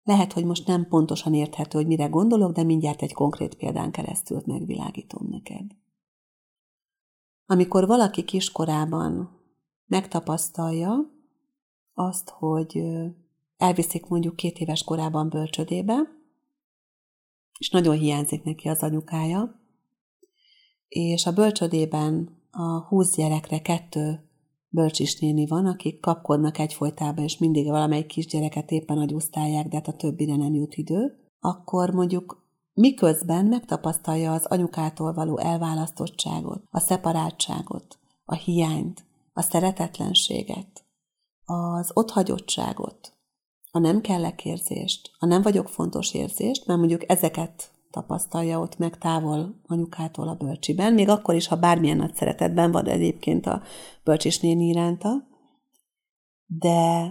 Lehet, 0.03 0.33
hogy 0.33 0.45
most 0.45 0.67
nem 0.67 0.89
pontosan 0.89 1.35
érthető, 1.35 1.79
hogy 1.79 1.87
mire 1.87 2.07
gondolok, 2.07 2.53
de 2.53 2.63
mindjárt 2.63 3.03
egy 3.03 3.13
konkrét 3.13 3.55
példán 3.55 3.91
keresztül 3.91 4.43
megvilágítom 4.47 5.27
neked. 5.29 5.71
Amikor 7.47 7.87
valaki 7.87 8.25
kiskorában 8.25 9.41
megtapasztalja 9.87 10.95
azt, 11.93 12.31
hogy 12.31 12.83
elviszik 13.57 14.07
mondjuk 14.07 14.37
két 14.37 14.59
éves 14.59 14.85
korában 14.85 15.29
bölcsödébe, 15.29 15.95
és 17.59 17.71
nagyon 17.71 17.99
hiányzik 17.99 18.43
neki 18.43 18.69
az 18.69 18.83
anyukája, 18.83 19.61
és 20.89 21.27
a 21.27 21.33
bölcsödében 21.33 22.43
a 22.51 22.87
húsz 22.87 23.17
gyerekre 23.17 23.61
kettő 23.61 24.29
bölcsisnéni 24.69 25.47
van, 25.47 25.67
akik 25.67 26.01
kapkodnak 26.01 26.59
egyfolytában, 26.59 27.25
és 27.25 27.39
mindig 27.39 27.67
valamelyik 27.67 28.07
kisgyereket 28.07 28.71
éppen 28.71 28.99
agyusztálják, 28.99 29.69
de 29.69 29.77
hát 29.77 29.89
a 29.89 29.97
többire 29.97 30.37
nem 30.37 30.55
jut 30.55 30.75
idő, 30.75 31.19
akkor 31.41 31.91
mondjuk 31.91 32.43
miközben 32.73 33.47
megtapasztalja 33.47 34.33
az 34.33 34.45
anyukától 34.47 35.13
való 35.13 35.39
elválasztottságot, 35.39 36.63
a 36.71 36.79
szeparáltságot, 36.81 37.99
a 38.25 38.35
hiányt, 38.35 39.05
a 39.33 39.43
szeretetlenséget, 39.43 40.85
az 41.45 41.91
otthagyottságot, 41.95 43.14
a 43.75 43.79
nem 43.79 44.01
kellek 44.01 44.45
érzést, 44.45 45.11
a 45.19 45.27
nem 45.27 45.43
vagyok 45.43 45.69
fontos 45.69 46.15
érzést, 46.15 46.67
mert 46.67 46.79
mondjuk 46.79 47.11
ezeket 47.11 47.71
tapasztalja 47.91 48.61
ott 48.61 48.79
meg 48.79 48.99
távol 48.99 49.61
anyukától 49.67 50.29
a 50.29 50.35
bölcsiben, 50.35 50.93
még 50.93 51.09
akkor 51.09 51.35
is, 51.35 51.47
ha 51.47 51.57
bármilyen 51.57 51.97
nagy 51.97 52.15
szeretetben 52.15 52.71
van 52.71 52.87
egyébként 52.87 53.47
a 53.47 53.63
bölcsisnéni 54.05 54.67
iránta, 54.67 55.29
de 56.47 57.09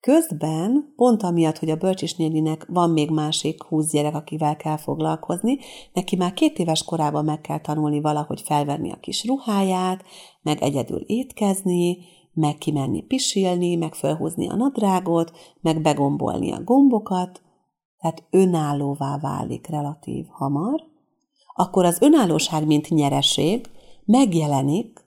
közben, 0.00 0.92
pont 0.96 1.22
amiatt, 1.22 1.58
hogy 1.58 1.70
a 1.70 1.76
bölcsisnéninek 1.76 2.66
van 2.68 2.90
még 2.90 3.10
másik 3.10 3.62
húsz 3.62 3.90
gyerek, 3.90 4.14
akivel 4.14 4.56
kell 4.56 4.76
foglalkozni, 4.76 5.58
neki 5.92 6.16
már 6.16 6.32
két 6.32 6.58
éves 6.58 6.84
korában 6.84 7.24
meg 7.24 7.40
kell 7.40 7.60
tanulni 7.60 8.00
valahogy 8.00 8.40
felvenni 8.40 8.92
a 8.92 9.00
kis 9.00 9.24
ruháját, 9.24 10.04
meg 10.42 10.62
egyedül 10.62 11.00
étkezni, 11.06 11.98
meg 12.36 12.58
kimenni 12.58 13.02
pisilni, 13.02 13.74
meg 13.74 13.94
felhúzni 13.94 14.48
a 14.48 14.56
nadrágot, 14.56 15.32
meg 15.60 15.82
begombolni 15.82 16.52
a 16.52 16.62
gombokat, 16.64 17.42
tehát 17.98 18.24
önállóvá 18.30 19.18
válik 19.18 19.66
relatív 19.66 20.26
hamar, 20.30 20.84
akkor 21.54 21.84
az 21.84 22.00
önállóság, 22.00 22.66
mint 22.66 22.88
nyereség 22.88 23.70
megjelenik 24.04 25.04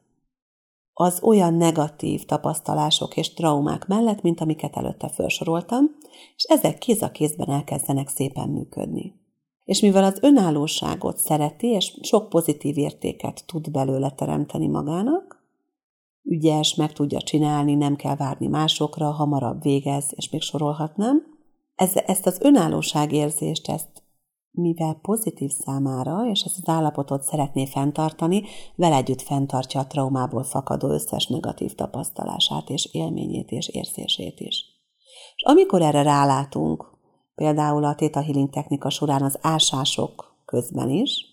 az 0.93 1.19
olyan 1.23 1.53
negatív 1.53 2.25
tapasztalások 2.25 3.17
és 3.17 3.33
traumák 3.33 3.87
mellett, 3.87 4.21
mint 4.21 4.41
amiket 4.41 4.75
előtte 4.75 5.09
felsoroltam, 5.09 5.85
és 6.35 6.43
ezek 6.43 6.77
kéz 6.77 7.01
a 7.01 7.11
kézben 7.11 7.49
elkezdenek 7.49 8.07
szépen 8.07 8.49
működni. 8.49 9.13
És 9.63 9.79
mivel 9.79 10.03
az 10.03 10.17
önállóságot 10.21 11.17
szereti, 11.17 11.67
és 11.67 11.99
sok 12.01 12.29
pozitív 12.29 12.77
értéket 12.77 13.43
tud 13.45 13.71
belőle 13.71 14.09
teremteni 14.09 14.67
magának, 14.67 15.28
ügyes, 16.29 16.75
meg 16.75 16.93
tudja 16.93 17.21
csinálni, 17.21 17.75
nem 17.75 17.95
kell 17.95 18.15
várni 18.15 18.47
másokra, 18.47 19.11
hamarabb 19.11 19.61
végez, 19.61 20.05
és 20.15 20.29
még 20.29 20.41
sorolhatnám. 20.41 21.23
Ez, 21.75 21.95
ezt 22.05 22.25
az 22.25 22.39
önállóságérzést, 22.41 23.69
ezt 23.69 24.03
mivel 24.51 24.99
pozitív 25.01 25.51
számára, 25.51 26.29
és 26.31 26.41
ezt 26.41 26.57
az 26.61 26.73
állapotot 26.73 27.23
szeretné 27.23 27.65
fenntartani, 27.65 28.43
vele 28.75 28.95
együtt 28.95 29.21
fenntartja 29.21 29.79
a 29.79 29.87
traumából 29.87 30.43
fakadó 30.43 30.87
összes 30.87 31.27
negatív 31.27 31.73
tapasztalását, 31.75 32.69
és 32.69 32.89
élményét, 32.91 33.51
és 33.51 33.67
érzését 33.67 34.39
is. 34.39 34.65
És 35.35 35.43
amikor 35.43 35.81
erre 35.81 36.01
rálátunk, 36.01 36.97
például 37.35 37.83
a 37.83 37.95
Theta 37.95 38.21
Healing 38.21 38.49
technika 38.49 38.89
során 38.89 39.21
az 39.21 39.37
ásások 39.41 40.37
közben 40.45 40.89
is, 40.89 41.28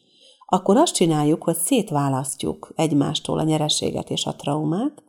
akkor 0.46 0.76
azt 0.76 0.94
csináljuk, 0.94 1.42
hogy 1.42 1.54
szétválasztjuk 1.54 2.72
egymástól 2.76 3.38
a 3.38 3.42
nyereséget 3.42 4.10
és 4.10 4.26
a 4.26 4.36
traumát, 4.36 5.02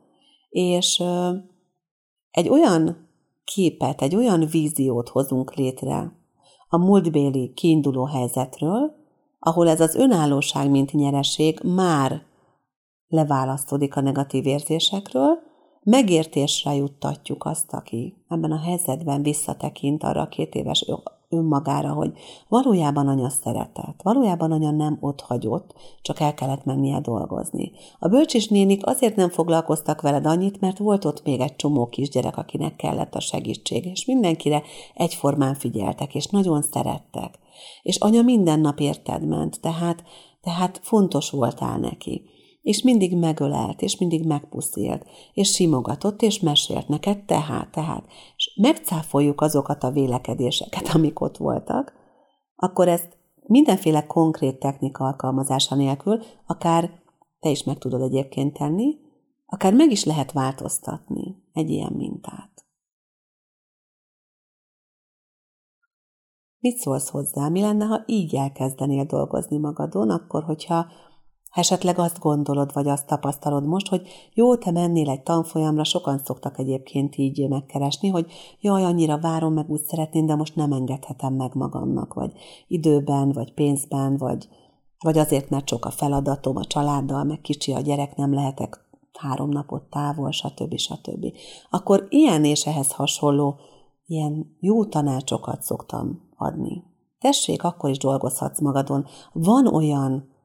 és 0.50 1.04
egy 2.32 2.50
olyan 2.50 3.08
képet, 3.44 4.02
egy 4.02 4.16
olyan 4.16 4.46
víziót 4.46 5.10
hozunk 5.10 5.54
létre 5.54 6.12
a 6.70 6.78
múltbéli 6.78 7.54
kiinduló 7.54 8.06
helyzetről, 8.06 8.96
ahol 9.40 9.70
ez 9.70 9.82
az 9.82 9.96
önállóság, 9.96 10.70
mint 10.70 10.92
nyereség 10.92 11.60
már 11.64 12.22
leválasztódik 13.08 13.96
a 13.96 14.02
negatív 14.02 14.46
érzésekről, 14.46 15.40
megértésre 15.84 16.76
juttatjuk 16.76 17.46
azt, 17.46 17.74
aki 17.74 18.16
ebben 18.28 18.52
a 18.52 18.60
helyzetben 18.60 19.22
visszatekint 19.22 20.04
arra 20.04 20.22
a 20.22 20.28
két 20.28 20.56
éves 20.56 20.82
önmagára, 21.30 21.94
hogy 21.94 22.12
valójában 22.48 23.08
anya 23.08 23.30
szeretett, 23.30 24.00
valójában 24.04 24.52
anya 24.52 24.72
nem 24.72 24.98
ott 25.00 25.22
hagyott, 25.22 25.74
csak 26.02 26.20
el 26.20 26.34
kellett 26.34 26.66
mennie 26.66 27.00
dolgozni. 27.00 27.72
A 28.00 28.08
bölcsis 28.08 28.48
nénik 28.48 28.86
azért 28.86 29.16
nem 29.16 29.30
foglalkoztak 29.30 30.02
veled 30.02 30.26
annyit, 30.26 30.60
mert 30.60 30.78
volt 30.78 31.06
ott 31.06 31.24
még 31.24 31.40
egy 31.40 31.56
csomó 31.56 31.88
kisgyerek, 31.88 32.38
akinek 32.38 32.76
kellett 32.76 33.16
a 33.16 33.20
segítség, 33.20 33.86
és 33.86 34.06
mindenkire 34.06 34.62
egyformán 34.94 35.56
figyeltek, 35.56 36.16
és 36.16 36.26
nagyon 36.26 36.62
szerettek. 36.62 37.40
És 37.82 37.98
anya 37.98 38.22
minden 38.22 38.60
nap 38.60 38.80
érted 38.80 39.28
ment, 39.28 39.62
tehát, 39.62 40.04
tehát 40.42 40.80
fontos 40.84 41.30
voltál 41.30 41.78
neki 41.78 42.24
és 42.68 42.82
mindig 42.82 43.18
megölelt, 43.18 43.82
és 43.82 43.98
mindig 43.98 44.26
megpuszílt, 44.26 45.06
és 45.34 45.50
simogatott, 45.50 46.22
és 46.22 46.40
mesélt 46.40 46.88
neked, 46.88 47.26
tehát, 47.26 47.72
tehát, 47.72 48.06
és 48.36 48.58
megcáfoljuk 48.62 49.42
azokat 49.42 49.84
a 49.84 49.92
vélekedéseket, 49.92 50.88
amik 50.96 51.20
ott 51.20 51.38
voltak, 51.38 51.94
akkor 52.56 52.88
ezt 52.88 53.18
mindenféle 53.46 54.06
konkrét 54.06 54.60
technika 54.60 55.06
alkalmazása 55.06 55.76
nélkül, 55.76 56.24
akár 56.48 57.02
te 57.40 57.50
is 57.50 57.64
meg 57.64 57.78
tudod 57.78 58.02
egyébként 58.02 58.54
tenni, 58.54 58.96
akár 59.46 59.74
meg 59.74 59.92
is 59.92 60.04
lehet 60.04 60.32
változtatni 60.32 61.44
egy 61.54 61.70
ilyen 61.70 61.94
mintát. 61.94 62.66
Mit 66.60 66.78
szólsz 66.78 67.10
hozzá? 67.10 67.48
Mi 67.48 67.62
lenne, 67.62 67.86
ha 67.86 68.04
így 68.06 68.36
elkezdenél 68.36 69.06
dolgozni 69.06 69.58
magadon, 69.58 70.10
akkor, 70.10 70.44
hogyha 70.44 70.76
ha 70.76 71.07
esetleg 71.58 72.00
azt 72.00 72.20
gondolod, 72.20 72.74
vagy 72.74 72.88
azt 72.88 73.08
tapasztalod 73.08 73.66
most, 73.66 73.88
hogy 73.88 74.08
jó, 74.34 74.56
te 74.56 74.72
mennél 74.72 75.10
egy 75.10 75.22
tanfolyamra, 75.22 75.84
sokan 75.84 76.22
szoktak 76.24 76.60
egyébként 76.60 77.16
így 77.16 77.48
megkeresni, 77.50 78.10
hogy 78.10 78.32
jaj, 78.60 78.84
annyira 78.84 79.20
várom, 79.20 79.54
meg 79.54 79.70
úgy 79.70 79.84
szeretném, 79.84 80.26
de 80.26 80.36
most 80.36 80.56
nem 80.56 80.72
engedhetem 80.72 81.34
meg 81.34 81.52
magamnak, 81.54 82.14
vagy 82.14 82.32
időben, 82.68 83.32
vagy 83.32 83.54
pénzben, 83.54 84.18
vagy, 84.18 84.48
vagy 85.00 85.18
azért, 85.18 85.50
mert 85.50 85.70
sok 85.70 85.86
a 85.86 85.92
feladatom 85.92 86.56
a 86.56 86.66
családdal, 86.66 87.24
meg 87.24 87.42
kicsi 87.42 87.74
a 87.74 87.80
gyerek, 87.80 88.16
nem 88.16 88.34
lehetek 88.34 88.86
három 89.18 89.50
napot 89.50 89.84
távol, 89.84 90.32
stb. 90.32 90.78
stb. 90.78 91.26
Akkor 91.70 92.08
ilyen 92.10 92.46
és 92.46 92.66
ehhez 92.66 92.92
hasonló 92.92 93.60
ilyen 94.06 94.58
jó 94.60 94.86
tanácsokat 94.86 95.62
szoktam 95.62 96.22
adni. 96.36 96.84
Tessék, 97.20 97.64
akkor 97.64 97.90
is 97.90 97.98
dolgozhatsz 97.98 98.60
magadon. 98.60 99.06
Van 99.34 99.68
olyan 99.68 100.36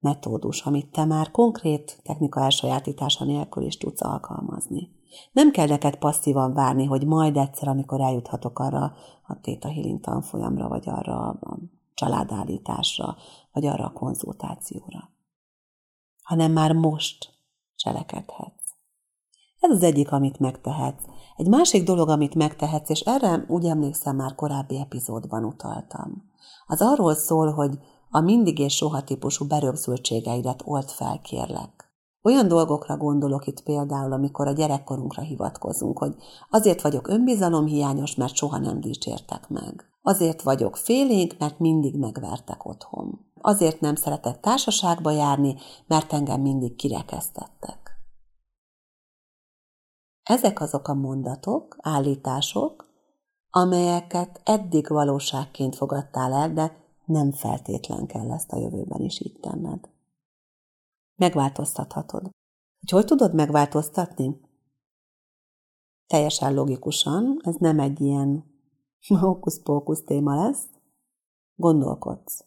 metódus, 0.00 0.62
amit 0.62 0.90
te 0.90 1.04
már 1.04 1.30
konkrét 1.30 2.00
technika 2.02 2.40
elsajátítása 2.40 3.24
nélkül 3.24 3.64
is 3.64 3.76
tudsz 3.76 4.02
alkalmazni. 4.02 4.90
Nem 5.32 5.50
kell 5.50 5.66
neked 5.66 5.96
passzívan 5.96 6.52
várni, 6.52 6.84
hogy 6.84 7.06
majd 7.06 7.36
egyszer, 7.36 7.68
amikor 7.68 8.00
eljuthatok 8.00 8.58
arra 8.58 8.92
a 9.26 9.40
Theta 9.40 9.68
Healing 9.68 10.00
tanfolyamra, 10.00 10.68
vagy 10.68 10.88
arra 10.88 11.28
a 11.28 11.58
családállításra, 11.94 13.16
vagy 13.52 13.66
arra 13.66 13.84
a 13.84 13.92
konzultációra. 13.92 15.10
Hanem 16.22 16.52
már 16.52 16.72
most 16.72 17.38
cselekedhetsz. 17.76 18.60
Ez 19.60 19.70
az 19.70 19.82
egyik, 19.82 20.12
amit 20.12 20.38
megtehetsz. 20.38 21.04
Egy 21.36 21.48
másik 21.48 21.84
dolog, 21.84 22.08
amit 22.08 22.34
megtehetsz, 22.34 22.88
és 22.88 23.00
erre 23.00 23.44
úgy 23.48 23.64
emlékszem, 23.64 24.16
már 24.16 24.34
korábbi 24.34 24.78
epizódban 24.78 25.44
utaltam. 25.44 26.30
Az 26.66 26.82
arról 26.82 27.14
szól, 27.14 27.52
hogy 27.52 27.78
a 28.10 28.20
mindig 28.20 28.58
és 28.58 28.74
soha 28.74 29.04
típusú 29.04 29.46
berögzültségeidet 29.46 30.62
old 30.64 30.90
fel, 30.90 31.20
kérlek. 31.22 31.90
Olyan 32.22 32.48
dolgokra 32.48 32.96
gondolok 32.96 33.46
itt 33.46 33.62
például, 33.62 34.12
amikor 34.12 34.46
a 34.46 34.52
gyerekkorunkra 34.52 35.22
hivatkozunk, 35.22 35.98
hogy 35.98 36.14
azért 36.50 36.82
vagyok 36.82 37.08
önbizalomhiányos, 37.08 38.14
mert 38.14 38.34
soha 38.34 38.58
nem 38.58 38.80
dicsértek 38.80 39.48
meg. 39.48 39.84
Azért 40.02 40.42
vagyok 40.42 40.76
félénk, 40.76 41.34
mert 41.38 41.58
mindig 41.58 41.98
megvertek 41.98 42.64
otthon. 42.64 43.18
Azért 43.40 43.80
nem 43.80 43.94
szeretek 43.94 44.40
társaságba 44.40 45.10
járni, 45.10 45.56
mert 45.86 46.12
engem 46.12 46.40
mindig 46.40 46.76
kirekesztettek. 46.76 47.90
Ezek 50.22 50.60
azok 50.60 50.88
a 50.88 50.94
mondatok, 50.94 51.76
állítások, 51.78 52.88
amelyeket 53.50 54.40
eddig 54.44 54.88
valóságként 54.88 55.76
fogadtál 55.76 56.32
el, 56.32 56.52
de 56.52 56.80
nem 57.10 57.32
feltétlen 57.32 58.06
kell 58.06 58.32
ezt 58.32 58.52
a 58.52 58.58
jövőben 58.58 59.00
is 59.00 59.20
így 59.20 59.40
tenned. 59.40 59.88
Megváltoztathatod. 61.16 62.22
Hogy 62.80 62.90
hogy 62.90 63.04
tudod 63.04 63.34
megváltoztatni? 63.34 64.40
Teljesen 66.06 66.54
logikusan, 66.54 67.40
ez 67.42 67.54
nem 67.58 67.80
egy 67.80 68.00
ilyen 68.00 68.44
hókusz-pókusz 69.20 70.04
téma 70.04 70.34
lesz. 70.34 70.68
Gondolkodsz, 71.54 72.44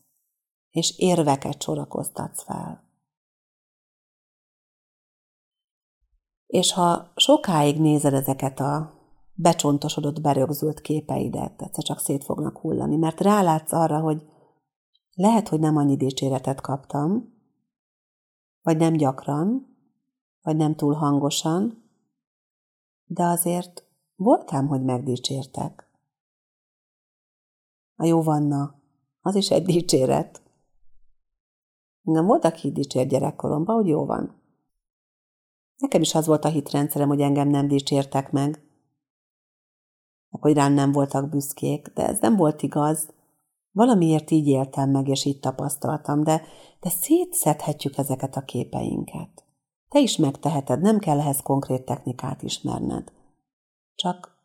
és 0.70 0.98
érveket 0.98 1.62
sorakoztatsz 1.62 2.44
fel. 2.44 2.84
És 6.46 6.74
ha 6.74 7.12
sokáig 7.16 7.80
nézed 7.80 8.14
ezeket 8.14 8.60
a 8.60 9.02
becsontosodott, 9.34 10.22
berögzült 10.22 10.82
képeidet, 10.82 11.62
egyszer 11.62 11.84
csak 11.84 12.00
szét 12.00 12.24
fognak 12.24 12.58
hullani, 12.58 12.96
mert 12.96 13.22
rálátsz 13.22 13.72
arra, 13.72 14.00
hogy 14.00 14.26
lehet, 15.14 15.48
hogy 15.48 15.60
nem 15.60 15.78
annyi 15.78 15.96
dicséretet 15.96 16.62
kaptam, 16.62 17.34
vagy 18.62 18.78
nem 18.78 18.94
gyakran, 18.94 19.78
vagy 20.42 20.56
nem 20.56 20.76
túl 20.76 20.94
hangosan, 20.94 21.84
de 23.06 23.24
azért 23.24 23.88
voltám, 24.16 24.68
hogy 24.68 24.84
megdicsértek. 24.84 25.88
A 27.96 28.06
jó 28.06 28.22
vanna, 28.22 28.82
az 29.22 29.36
is 29.36 29.52
egy 29.52 29.64
dicséret. 29.64 30.42
Nem 32.02 32.26
volt, 32.26 32.46
aki 32.46 32.72
dicsér 32.72 33.08
gyerekkoromban, 33.08 33.76
hogy 33.76 33.88
jó 33.88 34.06
van. 34.06 34.42
Nekem 35.78 36.02
is 36.02 36.16
az 36.16 36.26
volt 36.26 36.46
a 36.46 36.50
hitrendszerem, 36.50 37.08
hogy 37.08 37.22
engem 37.22 37.48
nem 37.48 37.68
dicsértek 37.68 38.32
meg, 38.32 38.64
meg 40.30 40.42
hogy 40.42 40.54
rám 40.54 40.74
nem 40.74 40.92
voltak 40.92 41.30
büszkék, 41.30 41.88
de 41.88 42.08
ez 42.08 42.20
nem 42.20 42.36
volt 42.36 42.62
igaz, 42.62 43.13
Valamiért 43.74 44.32
így 44.32 44.48
éltem 44.48 44.90
meg, 44.90 45.08
és 45.08 45.26
így 45.26 45.40
tapasztaltam, 45.40 46.24
de, 46.24 46.42
de 46.80 46.90
szétszedhetjük 46.90 47.98
ezeket 47.98 48.36
a 48.36 48.42
képeinket. 48.42 49.46
Te 49.90 50.00
is 50.00 50.18
megteheted, 50.18 50.82
nem 50.82 51.00
kell 51.00 51.20
ehhez 51.20 51.42
konkrét 51.42 51.86
technikát 51.86 52.42
ismerned. 52.42 53.12
Csak 53.96 54.38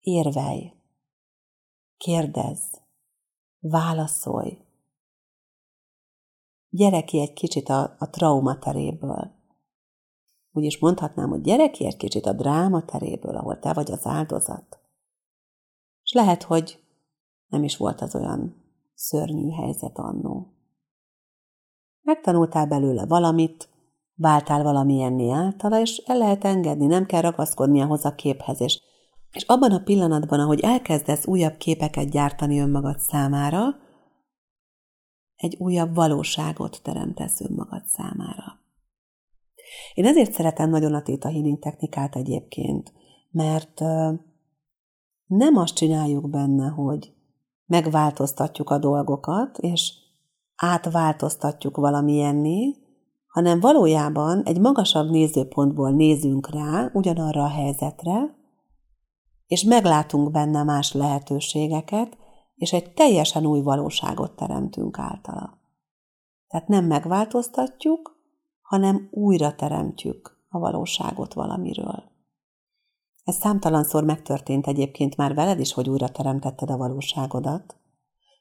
érvelj, 0.00 0.72
kérdezz, 1.96 2.74
válaszolj. 3.58 4.58
Gyere 6.68 7.04
ki 7.04 7.20
egy 7.20 7.32
kicsit 7.32 7.68
a, 7.68 7.96
a 7.98 8.10
trauma 8.10 8.58
teréből. 8.58 9.30
Úgy 10.52 10.76
mondhatnám, 10.80 11.28
hogy 11.28 11.40
gyere 11.40 11.70
ki 11.70 11.86
egy 11.86 11.96
kicsit 11.96 12.26
a 12.26 12.32
dráma 12.32 12.84
teréből, 12.84 13.36
ahol 13.36 13.58
te 13.58 13.72
vagy 13.72 13.90
az 13.90 14.06
áldozat. 14.06 14.78
És 16.02 16.12
lehet, 16.12 16.42
hogy 16.42 16.83
nem 17.54 17.64
is 17.64 17.76
volt 17.76 18.00
az 18.00 18.14
olyan 18.14 18.54
szörnyű 18.94 19.50
helyzet 19.50 19.98
annó. 19.98 20.52
Megtanultál 22.02 22.66
belőle 22.66 23.06
valamit, 23.06 23.68
váltál 24.14 24.62
valamilyenné 24.62 25.30
általa, 25.30 25.80
és 25.80 26.02
el 26.06 26.18
lehet 26.18 26.44
engedni, 26.44 26.86
nem 26.86 27.06
kell 27.06 27.20
ragaszkodni 27.20 27.80
ahhoz 27.80 28.04
a 28.04 28.14
képhez, 28.14 28.60
és, 28.60 28.82
és 29.30 29.42
abban 29.42 29.72
a 29.72 29.82
pillanatban, 29.82 30.40
ahogy 30.40 30.60
elkezdesz 30.60 31.26
újabb 31.26 31.56
képeket 31.56 32.10
gyártani 32.10 32.60
önmagad 32.60 32.98
számára, 32.98 33.62
egy 35.34 35.56
újabb 35.58 35.94
valóságot 35.94 36.80
teremtesz 36.82 37.40
önmagad 37.40 37.86
számára. 37.86 38.62
Én 39.94 40.04
ezért 40.04 40.32
szeretem 40.32 40.70
nagyon 40.70 40.94
a 40.94 41.02
Theta 41.02 41.30
Healing 41.30 41.58
technikát 41.58 42.16
egyébként, 42.16 42.92
mert 43.30 43.80
nem 45.26 45.56
azt 45.56 45.74
csináljuk 45.74 46.30
benne, 46.30 46.68
hogy 46.68 47.13
megváltoztatjuk 47.66 48.70
a 48.70 48.78
dolgokat, 48.78 49.58
és 49.58 49.92
átváltoztatjuk 50.56 51.76
valamilyenné, 51.76 52.76
hanem 53.26 53.60
valójában 53.60 54.42
egy 54.42 54.60
magasabb 54.60 55.10
nézőpontból 55.10 55.90
nézünk 55.90 56.50
rá 56.50 56.90
ugyanarra 56.92 57.42
a 57.42 57.48
helyzetre, 57.48 58.36
és 59.46 59.62
meglátunk 59.62 60.30
benne 60.30 60.62
más 60.62 60.92
lehetőségeket, 60.92 62.16
és 62.54 62.72
egy 62.72 62.92
teljesen 62.92 63.46
új 63.46 63.60
valóságot 63.60 64.36
teremtünk 64.36 64.98
általa. 64.98 65.58
Tehát 66.48 66.68
nem 66.68 66.84
megváltoztatjuk, 66.84 68.16
hanem 68.60 69.08
újra 69.10 69.54
teremtjük 69.54 70.44
a 70.48 70.58
valóságot 70.58 71.34
valamiről. 71.34 72.13
Ez 73.24 73.36
számtalanszor 73.36 74.04
megtörtént 74.04 74.66
egyébként 74.66 75.16
már 75.16 75.34
veled 75.34 75.60
is, 75.60 75.72
hogy 75.72 75.88
újra 75.88 76.08
teremtetted 76.08 76.70
a 76.70 76.76
valóságodat. 76.76 77.76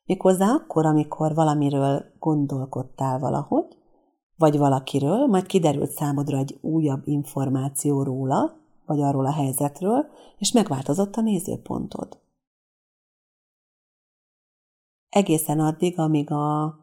Méghozzá 0.06 0.46
akkor, 0.54 0.86
amikor 0.86 1.34
valamiről 1.34 2.06
gondolkodtál 2.20 3.20
valahogy, 3.20 3.78
vagy 4.36 4.58
valakiről, 4.58 5.26
majd 5.28 5.46
kiderült 5.46 5.92
számodra 5.92 6.38
egy 6.38 6.58
újabb 6.62 7.08
információ 7.08 8.04
róla, 8.04 8.62
vagy 8.86 9.02
arról 9.02 9.26
a 9.26 9.32
helyzetről, 9.32 10.06
és 10.38 10.52
megváltozott 10.52 11.16
a 11.16 11.22
nézőpontod. 11.22 12.22
Egészen 15.10 15.60
addig, 15.60 16.00
amíg 16.00 16.32
a 16.32 16.78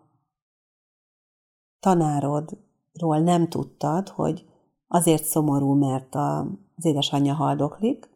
tanárodról 1.81 3.19
nem 3.19 3.49
tudtad, 3.49 4.09
hogy 4.09 4.47
azért 4.87 5.25
szomorú, 5.25 5.75
mert 5.75 6.15
az 6.81 6.87
édesanyja 6.87 7.35
haldoklik, 7.35 8.09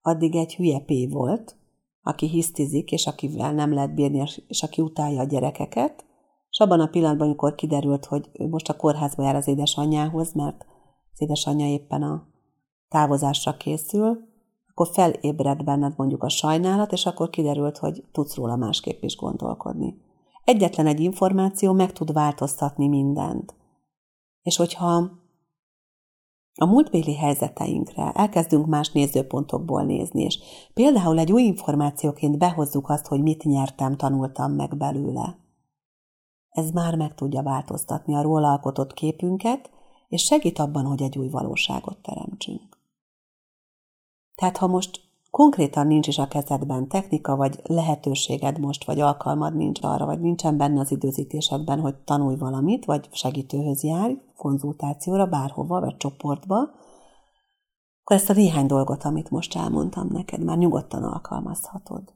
addig 0.00 0.36
egy 0.36 0.54
hülye 0.54 0.80
pé 0.80 1.06
volt, 1.06 1.56
aki 2.02 2.28
hisztizik, 2.28 2.90
és 2.90 3.06
akivel 3.06 3.52
nem 3.52 3.72
lehet 3.72 3.94
bírni, 3.94 4.24
és 4.48 4.62
aki 4.62 4.82
utálja 4.82 5.20
a 5.20 5.24
gyerekeket, 5.24 6.04
és 6.50 6.58
abban 6.58 6.80
a 6.80 6.86
pillanatban, 6.86 7.26
amikor 7.26 7.54
kiderült, 7.54 8.04
hogy 8.04 8.30
ő 8.32 8.48
most 8.48 8.68
a 8.68 8.76
kórházba 8.76 9.22
jár 9.22 9.34
az 9.34 9.48
édesanyjához, 9.48 10.32
mert 10.32 10.66
az 11.12 11.20
édesanyja 11.22 11.66
éppen 11.66 12.02
a 12.02 12.26
távozásra 12.88 13.56
készül, 13.56 14.18
akkor 14.70 14.88
felébred 14.92 15.64
benned 15.64 15.94
mondjuk 15.96 16.22
a 16.22 16.28
sajnálat, 16.28 16.92
és 16.92 17.06
akkor 17.06 17.30
kiderült, 17.30 17.78
hogy 17.78 18.04
tudsz 18.12 18.34
róla 18.34 18.56
másképp 18.56 19.02
is 19.02 19.16
gondolkodni. 19.16 19.94
Egyetlen 20.44 20.86
egy 20.86 21.00
információ 21.00 21.72
meg 21.72 21.92
tud 21.92 22.12
változtatni 22.12 22.88
mindent. 22.88 23.54
És 24.42 24.56
hogyha 24.56 25.10
a 26.56 26.66
múltbéli 26.66 27.14
helyzeteinkre 27.14 28.12
elkezdünk 28.12 28.66
más 28.66 28.90
nézőpontokból 28.90 29.82
nézni, 29.82 30.22
és 30.22 30.38
például 30.74 31.18
egy 31.18 31.32
új 31.32 31.42
információként 31.42 32.38
behozzuk 32.38 32.88
azt, 32.88 33.06
hogy 33.06 33.22
mit 33.22 33.44
nyertem, 33.44 33.96
tanultam 33.96 34.52
meg 34.52 34.76
belőle. 34.76 35.38
Ez 36.48 36.70
már 36.70 36.96
meg 36.96 37.14
tudja 37.14 37.42
változtatni 37.42 38.14
a 38.14 38.22
róla 38.22 38.50
alkotott 38.50 38.92
képünket, 38.92 39.70
és 40.08 40.22
segít 40.22 40.58
abban, 40.58 40.84
hogy 40.84 41.02
egy 41.02 41.18
új 41.18 41.28
valóságot 41.28 41.98
teremtsünk. 41.98 42.78
Tehát 44.34 44.56
ha 44.56 44.66
most 44.66 45.05
konkrétan 45.36 45.86
nincs 45.86 46.06
is 46.06 46.18
a 46.18 46.28
kezedben 46.28 46.88
technika, 46.88 47.36
vagy 47.36 47.60
lehetőséged 47.62 48.58
most, 48.58 48.84
vagy 48.84 49.00
alkalmad 49.00 49.56
nincs 49.56 49.82
arra, 49.82 50.06
vagy 50.06 50.20
nincsen 50.20 50.56
benne 50.56 50.80
az 50.80 50.90
időzítésedben, 50.90 51.80
hogy 51.80 51.94
tanulj 51.94 52.36
valamit, 52.36 52.84
vagy 52.84 53.08
segítőhöz 53.12 53.82
járj, 53.82 54.14
konzultációra, 54.36 55.26
bárhova, 55.26 55.80
vagy 55.80 55.96
csoportba, 55.96 56.56
akkor 58.02 58.16
ezt 58.16 58.30
a 58.30 58.32
néhány 58.32 58.66
dolgot, 58.66 59.04
amit 59.04 59.30
most 59.30 59.56
elmondtam 59.56 60.08
neked, 60.12 60.44
már 60.44 60.56
nyugodtan 60.56 61.02
alkalmazhatod. 61.02 62.14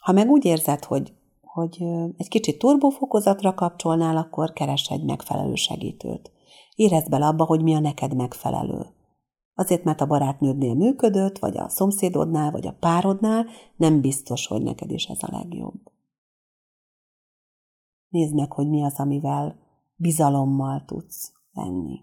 Ha 0.00 0.12
meg 0.12 0.28
úgy 0.28 0.44
érzed, 0.44 0.84
hogy, 0.84 1.12
hogy 1.40 1.82
egy 2.16 2.28
kicsit 2.28 2.58
turbofokozatra 2.58 3.54
kapcsolnál, 3.54 4.16
akkor 4.16 4.52
keres 4.52 4.90
egy 4.90 5.04
megfelelő 5.04 5.54
segítőt. 5.54 6.30
Érezd 6.74 7.08
bele 7.08 7.26
abba, 7.26 7.44
hogy 7.44 7.62
mi 7.62 7.74
a 7.74 7.80
neked 7.80 8.16
megfelelő 8.16 8.86
Azért, 9.54 9.84
mert 9.84 10.00
a 10.00 10.06
barátnődnél 10.06 10.74
működött, 10.74 11.38
vagy 11.38 11.56
a 11.56 11.68
szomszédodnál, 11.68 12.50
vagy 12.50 12.66
a 12.66 12.76
párodnál, 12.80 13.46
nem 13.76 14.00
biztos, 14.00 14.46
hogy 14.46 14.62
neked 14.62 14.90
is 14.90 15.04
ez 15.04 15.22
a 15.22 15.28
legjobb. 15.30 15.92
Nézd 18.08 18.34
meg, 18.34 18.52
hogy 18.52 18.68
mi 18.68 18.84
az, 18.84 18.98
amivel 18.98 19.56
bizalommal 19.94 20.84
tudsz 20.84 21.32
lenni. 21.52 22.00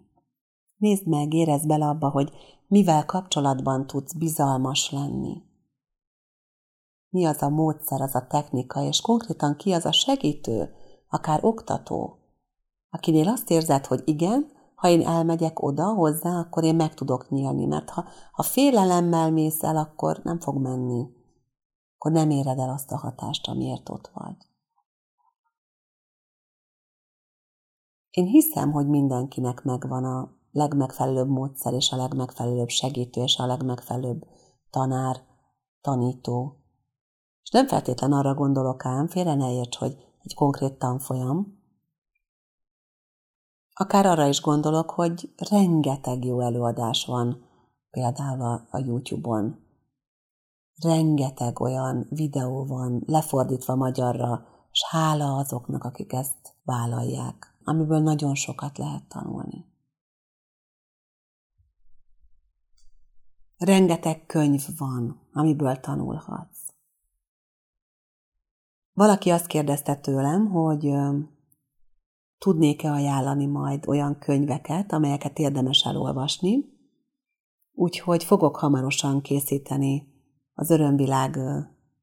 Nézd 0.78 1.08
meg, 1.08 1.34
érezd 1.34 1.68
bele 1.68 1.88
abba, 1.88 2.10
hogy 2.10 2.32
mivel 2.68 3.06
kapcsolatban 3.06 3.88
tudsz 3.88 4.14
bizalmas 4.14 4.92
lenni. 4.92 5.44
Mi 7.10 7.26
az 7.26 7.42
a 7.42 7.50
módszer, 7.50 8.02
az 8.02 8.16
a 8.16 8.28
technika, 8.28 8.84
és 8.84 9.02
konkrétan 9.02 9.56
ki 9.56 9.72
az 9.72 9.86
a 9.86 9.92
segítő, 9.92 10.74
akár 11.08 11.44
oktató, 11.44 12.18
akinél 12.90 13.28
azt 13.28 13.50
érzed, 13.50 13.86
hogy 13.86 14.02
igen, 14.06 14.52
ha 14.80 14.88
én 14.88 15.08
elmegyek 15.08 15.62
oda 15.62 15.94
hozzá, 15.94 16.39
akkor 16.39 16.63
én 16.63 16.76
meg 16.76 16.94
tudok 16.94 17.30
nyílni, 17.30 17.65
mert 17.65 17.89
ha, 17.89 18.06
ha 18.32 18.44
félelemmel 18.44 19.32
mész 19.32 19.63
el, 19.63 19.78
akkor 19.78 20.20
nem 20.24 20.39
fog 20.39 20.62
menni. 20.62 21.08
Akkor 21.96 22.12
nem 22.12 22.30
éred 22.30 22.60
el 22.60 22.70
azt 22.70 22.92
a 22.92 22.98
hatást, 22.98 23.48
amiért 23.48 23.89
ott 23.89 24.12
vagy. 24.13 24.36
Én 28.10 28.26
hiszem, 28.26 28.72
hogy 28.72 28.88
mindenkinek 28.88 29.63
megvan 29.63 30.04
a 30.04 30.32
legmegfelelőbb 30.52 31.30
módszer, 31.30 31.74
és 31.74 31.92
a 31.92 31.96
legmegfelelőbb 31.96 32.70
segítő, 32.70 33.22
és 33.22 33.38
a 33.38 33.46
legmegfelelőbb 33.46 34.26
tanár, 34.70 35.22
tanító. 35.82 36.58
És 37.44 37.50
nem 37.50 37.68
feltétlen 37.68 38.12
arra 38.12 38.34
gondolok 38.34 38.86
ám, 38.86 39.08
félre 39.08 39.36
ne 39.36 39.52
érts, 39.52 39.78
hogy 39.78 39.98
egy 40.24 40.34
konkrét 40.34 40.78
tanfolyam, 40.78 41.59
Akár 43.82 44.06
arra 44.06 44.28
is 44.28 44.42
gondolok, 44.42 44.89
hogy 44.89 45.34
rengeteg 45.50 46.26
jó 46.26 46.42
előadás 46.42 47.06
van, 47.06 47.46
például 47.89 48.42
a, 48.70 48.78
YouTube-on. 48.78 49.60
Rengeteg 50.82 51.60
olyan 51.60 52.08
videó 52.10 52.65
van, 52.65 53.04
lefordítva 53.06 53.76
magyarra, 53.76 54.46
és 54.72 54.84
hála 54.89 55.36
azoknak, 55.36 55.84
akik 55.84 56.13
ezt 56.13 56.56
vállalják, 56.63 57.58
amiből 57.63 58.00
nagyon 58.00 58.36
sokat 58.36 58.78
lehet 58.78 59.08
tanulni. 59.08 59.65
Rengeteg 63.58 64.26
könyv 64.26 64.68
van, 64.78 65.30
amiből 65.34 65.80
tanulhatsz. 65.80 66.74
Valaki 68.94 69.30
azt 69.30 69.48
kérdezte 69.48 69.96
tőlem, 69.96 70.48
hogy 70.48 70.94
tudnék-e 72.39 72.91
ajánlani 72.91 73.45
majd 73.45 73.88
olyan 73.88 74.17
könyveket, 74.19 74.91
amelyeket 74.91 75.39
érdemes 75.39 75.82
elolvasni. 75.86 76.65
Úgyhogy 77.71 78.23
fogok 78.23 78.56
hamarosan 78.56 79.21
készíteni 79.21 80.08
az 80.54 80.69
Örömvilág 80.69 81.39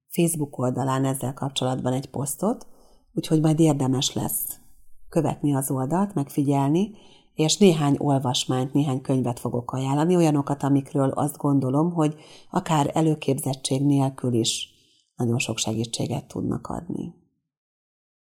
Facebook 0.08 0.58
oldalán 0.58 1.04
ezzel 1.04 1.34
kapcsolatban 1.34 1.92
egy 1.92 2.10
posztot, 2.10 2.66
úgyhogy 3.12 3.40
majd 3.40 3.60
érdemes 3.60 4.12
lesz 4.12 4.60
követni 5.08 5.54
az 5.54 5.70
oldalt, 5.70 6.14
megfigyelni, 6.14 6.90
és 7.34 7.56
néhány 7.56 7.94
olvasmányt, 7.98 8.72
néhány 8.72 9.00
könyvet 9.00 9.40
fogok 9.40 9.72
ajánlani, 9.72 10.16
olyanokat, 10.16 10.62
amikről 10.62 11.08
azt 11.10 11.36
gondolom, 11.36 11.92
hogy 11.92 12.14
akár 12.50 12.90
előképzettség 12.94 13.84
nélkül 13.84 14.32
is 14.32 14.68
nagyon 15.16 15.38
sok 15.38 15.58
segítséget 15.58 16.28
tudnak 16.28 16.66
adni. 16.66 17.14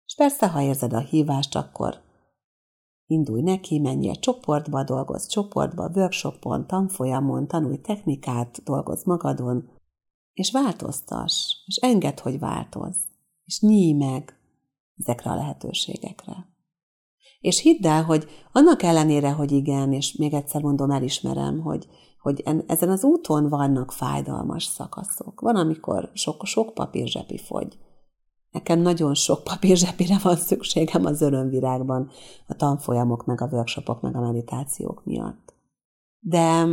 És 0.06 0.16
persze, 0.16 0.50
ha 0.50 0.62
érzed 0.62 0.94
a 0.94 1.00
hívást, 1.00 1.56
akkor 1.56 2.02
indulj 3.06 3.42
neki, 3.42 3.80
menjél 3.80 4.16
csoportba, 4.16 4.84
dolgozz 4.84 5.28
csoportba, 5.28 5.92
workshopon, 5.94 6.68
tanfolyamon, 6.68 7.48
tanulj 7.48 7.78
technikát, 7.78 8.64
dolgozz 8.64 9.06
magadon, 9.06 9.70
és 10.34 10.52
változtass, 10.52 11.54
és 11.66 11.76
engedd, 11.76 12.22
hogy 12.22 12.40
változz, 12.40 13.04
és 13.46 13.60
nyíj 13.60 13.94
meg 13.94 14.38
ezekre 14.98 15.32
a 15.32 15.36
lehetőségekre. 15.36 16.52
És 17.40 17.60
hidd 17.60 17.88
el, 17.88 18.04
hogy 18.04 18.28
annak 18.52 18.84
ellenére, 18.84 19.32
hogy 19.32 19.52
igen, 19.52 19.94
és 19.94 20.16
még 20.16 20.34
egyszer 20.34 20.62
mondom, 20.62 20.92
elismerem, 20.92 21.60
hogy, 21.60 21.88
hogy 22.20 22.44
ezen 22.68 22.90
az 22.90 23.04
úton 23.04 23.50
vannak 23.50 23.92
fájdalmas 23.92 24.64
szakaszok. 24.64 25.42
Van, 25.42 25.56
amikor 25.56 26.10
sok, 26.14 26.46
sok 26.46 26.74
papír 26.74 27.08
zsepi 27.08 27.38
fogy, 27.38 27.78
Nekem 28.54 28.80
nagyon 28.80 29.14
sok 29.14 29.44
papírzsepire 29.44 30.18
van 30.24 30.36
szükségem 30.36 31.06
az 31.06 31.22
örömvirágban, 31.22 32.10
a 32.48 32.56
tanfolyamok, 32.56 33.26
meg 33.26 33.42
a 33.42 33.48
workshopok, 33.52 34.02
meg 34.02 34.16
a 34.16 34.20
meditációk 34.20 35.06
miatt. 35.06 35.54
De, 36.20 36.66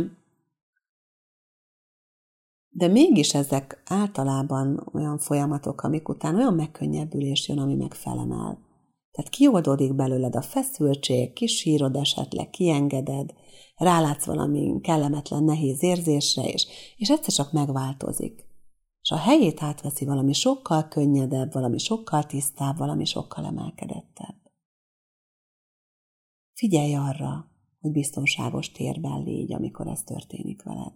de 2.69 2.87
mégis 2.87 3.33
ezek 3.33 3.81
általában 3.85 4.89
olyan 4.93 5.17
folyamatok, 5.17 5.81
amik 5.81 6.09
után 6.09 6.35
olyan 6.35 6.53
megkönnyebbülés 6.53 7.47
jön, 7.47 7.59
ami 7.59 7.75
megfelemel. 7.75 8.59
Tehát 9.11 9.31
kioldódik 9.31 9.95
belőled 9.95 10.35
a 10.35 10.41
feszültség, 10.41 11.33
kisírod 11.33 11.95
esetleg, 11.95 12.49
kiengeded, 12.49 13.33
rálátsz 13.75 14.25
valami 14.25 14.79
kellemetlen, 14.81 15.43
nehéz 15.43 15.83
érzésre, 15.83 16.43
és, 16.43 16.67
és 16.97 17.09
egyszer 17.09 17.33
csak 17.33 17.51
megváltozik 17.51 18.50
a 19.11 19.17
helyét 19.17 19.63
átveszi 19.63 20.05
valami 20.05 20.33
sokkal 20.33 20.87
könnyedebb, 20.87 21.53
valami 21.53 21.77
sokkal 21.77 22.23
tisztább, 22.23 22.77
valami 22.77 23.05
sokkal 23.05 23.45
emelkedettebb. 23.45 24.35
Figyelj 26.53 26.95
arra, 26.95 27.51
hogy 27.79 27.91
biztonságos 27.91 28.71
térben 28.71 29.23
légy, 29.23 29.53
amikor 29.53 29.87
ez 29.87 30.03
történik 30.03 30.63
veled. 30.63 30.93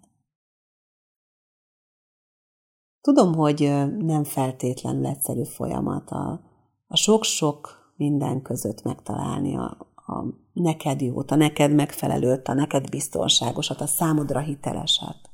Tudom, 3.02 3.34
hogy 3.34 3.60
nem 3.98 4.24
feltétlenül 4.24 5.06
egyszerű 5.06 5.44
folyamat 5.44 6.10
a, 6.10 6.42
a 6.88 6.96
sok-sok 6.96 7.94
minden 7.96 8.42
között 8.42 8.84
megtalálni 8.84 9.56
a, 9.56 9.94
a 9.96 10.26
neked 10.54 11.02
jót, 11.02 11.32
a 11.32 11.36
neked 11.36 11.74
megfelelőt, 11.74 12.48
a 12.48 12.54
neked 12.54 12.90
biztonságosat, 12.90 13.82
a 13.82 13.88
számodra 13.88 14.40
hiteleset. 14.40 15.30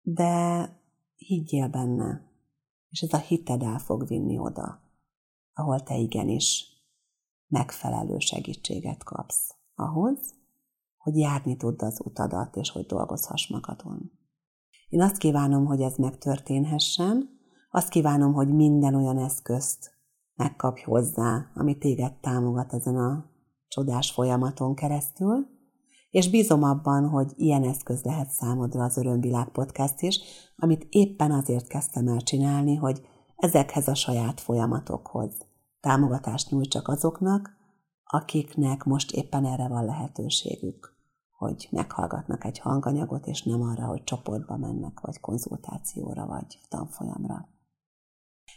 De 0.00 0.68
higgyél 1.26 1.68
benne, 1.68 2.32
és 2.88 3.00
ez 3.00 3.12
a 3.12 3.18
hited 3.18 3.62
el 3.62 3.78
fog 3.78 4.06
vinni 4.06 4.38
oda, 4.38 4.80
ahol 5.52 5.80
te 5.80 5.96
igenis 5.96 6.66
megfelelő 7.46 8.18
segítséget 8.18 9.04
kapsz 9.04 9.54
ahhoz, 9.74 10.34
hogy 10.96 11.16
járni 11.16 11.56
tudd 11.56 11.82
az 11.82 12.00
utadat, 12.04 12.56
és 12.56 12.70
hogy 12.70 12.86
dolgozhass 12.86 13.48
magadon. 13.48 14.12
Én 14.88 15.02
azt 15.02 15.16
kívánom, 15.18 15.64
hogy 15.64 15.80
ez 15.80 15.96
megtörténhessen, 15.96 17.28
azt 17.70 17.88
kívánom, 17.88 18.32
hogy 18.32 18.54
minden 18.54 18.94
olyan 18.94 19.18
eszközt 19.18 19.92
megkapj 20.34 20.82
hozzá, 20.82 21.50
ami 21.54 21.78
téged 21.78 22.20
támogat 22.20 22.72
ezen 22.72 22.96
a 22.96 23.30
csodás 23.68 24.10
folyamaton 24.10 24.74
keresztül, 24.74 25.53
és 26.14 26.30
bízom 26.30 26.62
abban, 26.62 27.08
hogy 27.08 27.32
ilyen 27.36 27.62
eszköz 27.62 28.02
lehet 28.02 28.30
számodra 28.30 28.84
az 28.84 28.96
Örömvilág 28.96 29.48
podcast 29.48 30.00
is, 30.00 30.20
amit 30.56 30.86
éppen 30.90 31.30
azért 31.30 31.66
kezdtem 31.66 32.08
el 32.08 32.20
csinálni, 32.20 32.74
hogy 32.74 33.06
ezekhez 33.36 33.88
a 33.88 33.94
saját 33.94 34.40
folyamatokhoz 34.40 35.32
támogatást 35.80 36.50
nyújtsak 36.50 36.88
azoknak, 36.88 37.50
akiknek 38.04 38.84
most 38.84 39.12
éppen 39.12 39.44
erre 39.44 39.68
van 39.68 39.84
lehetőségük 39.84 40.92
hogy 41.36 41.68
meghallgatnak 41.70 42.44
egy 42.44 42.58
hanganyagot, 42.58 43.26
és 43.26 43.42
nem 43.42 43.62
arra, 43.62 43.86
hogy 43.86 44.04
csoportba 44.04 44.56
mennek, 44.56 45.00
vagy 45.00 45.20
konzultációra, 45.20 46.26
vagy 46.26 46.58
tanfolyamra. 46.68 47.48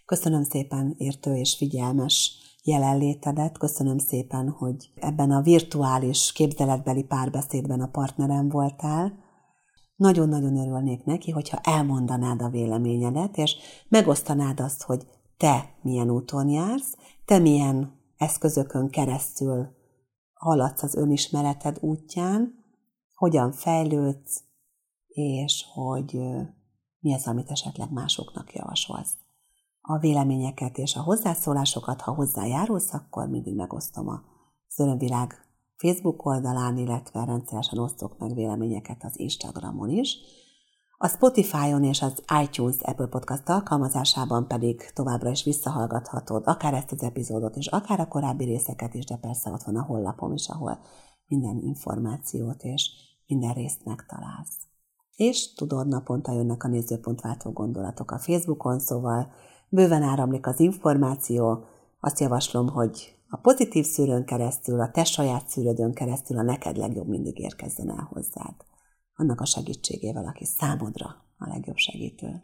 Köszönöm 0.08 0.44
szépen 0.44 0.96
értő 0.98 1.36
és 1.36 1.56
figyelmes 1.56 2.32
jelenlétedet, 2.64 3.58
köszönöm 3.58 3.98
szépen, 3.98 4.50
hogy 4.50 4.92
ebben 4.96 5.32
a 5.32 5.42
virtuális 5.42 6.32
képzeletbeli 6.32 7.04
párbeszédben 7.04 7.82
a 7.82 7.88
partnerem 7.88 8.50
voltál. 8.50 9.14
Nagyon-nagyon 9.96 10.58
örülnék 10.58 11.04
neki, 11.04 11.32
hogyha 11.32 11.60
elmondanád 11.64 12.42
a 12.42 12.50
véleményedet, 12.50 13.38
és 13.38 13.56
megosztanád 13.88 14.60
azt, 14.60 14.84
hogy 14.84 15.08
te 15.38 15.76
milyen 15.82 16.10
úton 16.10 16.50
jársz, 16.50 16.98
te 17.26 17.40
milyen 17.40 18.00
eszközökön 18.18 18.90
keresztül 18.90 19.68
haladsz 20.34 20.84
az 20.84 20.96
önismereted 20.96 21.78
útján, 21.82 22.66
hogyan 23.14 23.52
fejlődsz, 23.52 24.44
és 25.08 25.66
hogy 25.74 26.20
mi 27.00 27.14
az, 27.14 27.28
amit 27.28 27.52
esetleg 27.52 27.92
másoknak 27.92 28.54
javasolsz. 28.54 29.18
A 29.90 29.98
véleményeket 29.98 30.78
és 30.78 30.96
a 30.96 31.02
hozzászólásokat, 31.02 32.02
ha 32.02 32.14
hozzájárulsz, 32.14 32.94
akkor 32.94 33.28
mindig 33.28 33.56
megosztom 33.56 34.08
a 34.08 34.22
Örömvilág 34.78 35.34
Facebook 35.78 36.26
oldalán, 36.26 36.78
illetve 36.78 37.26
rendszeresen 37.26 37.80
osztok 37.80 38.18
meg 38.18 38.34
véleményeket 38.34 39.04
az 39.04 39.20
Instagramon 39.20 39.90
is. 39.90 40.18
A 40.98 41.08
Spotify-on 41.08 41.84
és 41.84 42.02
az 42.02 42.24
iTunes 42.44 42.76
Apple 42.82 43.08
Podcast 43.08 43.50
alkalmazásában 43.50 44.48
pedig 44.48 44.92
továbbra 44.94 45.30
is 45.30 45.44
visszahallgathatod 45.44 46.48
akár 46.48 46.74
ezt 46.74 46.92
az 46.92 47.04
epizódot 47.04 47.56
és 47.56 47.68
akár 47.68 48.00
a 48.00 48.08
korábbi 48.08 48.46
részeket 48.46 48.94
is, 48.94 49.06
de 49.06 49.16
persze 49.16 49.52
ott 49.52 49.64
van 49.64 49.76
a 49.76 49.84
honlapom 49.84 50.34
is, 50.34 50.48
ahol 50.48 50.80
minden 51.28 51.58
információt 51.58 52.64
és 52.64 52.92
minden 53.28 53.54
részt 53.54 53.86
megtalálsz. 53.86 54.58
És 55.16 55.54
tudod, 55.54 55.88
naponta 55.88 56.32
jönnek 56.32 56.64
a 56.64 56.68
nézőpontváltó 56.68 57.52
gondolatok 57.52 58.12
a 58.12 58.20
Facebookon, 58.20 58.80
szóval 58.80 59.32
bőven 59.70 60.04
áramlik 60.04 60.48
az 60.48 60.60
információ, 60.60 61.66
azt 62.00 62.20
javaslom, 62.20 62.68
hogy 62.68 63.16
a 63.30 63.38
pozitív 63.38 63.86
szűrőn 63.86 64.26
keresztül, 64.26 64.80
a 64.80 64.92
te 64.92 65.04
saját 65.04 65.48
szűrődön 65.48 65.94
keresztül 65.94 66.38
a 66.38 66.42
neked 66.42 66.78
legjobb 66.78 67.08
mindig 67.08 67.40
érkezzen 67.40 67.90
el 67.90 68.08
hozzád. 68.12 68.56
Annak 69.16 69.42
a 69.42 69.46
segítségével, 69.46 70.26
aki 70.26 70.46
számodra 70.46 71.06
a 71.38 71.48
legjobb 71.48 71.78
segítő. 71.78 72.44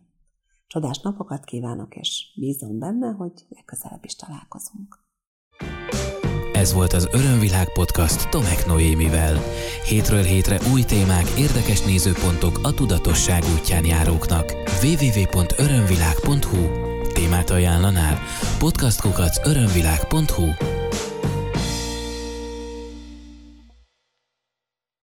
Csodás 0.68 1.00
napokat 1.00 1.44
kívánok, 1.44 1.96
és 1.96 2.34
bízom 2.40 2.80
benne, 2.80 3.12
hogy 3.12 3.46
legközelebb 3.50 4.06
is 4.06 4.16
találkozunk. 4.16 5.02
Ez 6.54 6.74
volt 6.74 6.94
az 6.94 7.08
Örömvilág 7.12 7.74
podcast 7.74 8.30
Tomek 8.30 8.66
Noémivel. 8.66 9.38
Hétről 9.88 10.24
hétre 10.24 10.60
új 10.74 10.84
témák, 10.84 11.26
érdekes 11.38 11.86
nézőpontok 11.86 12.60
a 12.64 12.74
tudatosság 12.74 13.44
útján 13.58 13.86
járóknak. 13.86 14.54
www.örömvilág.hu 14.84 16.92
Témát 17.13 17.49
ajánlanál? 17.49 18.19
Podcastkukac 18.60 19.47
örömvilág.hu 19.47 20.73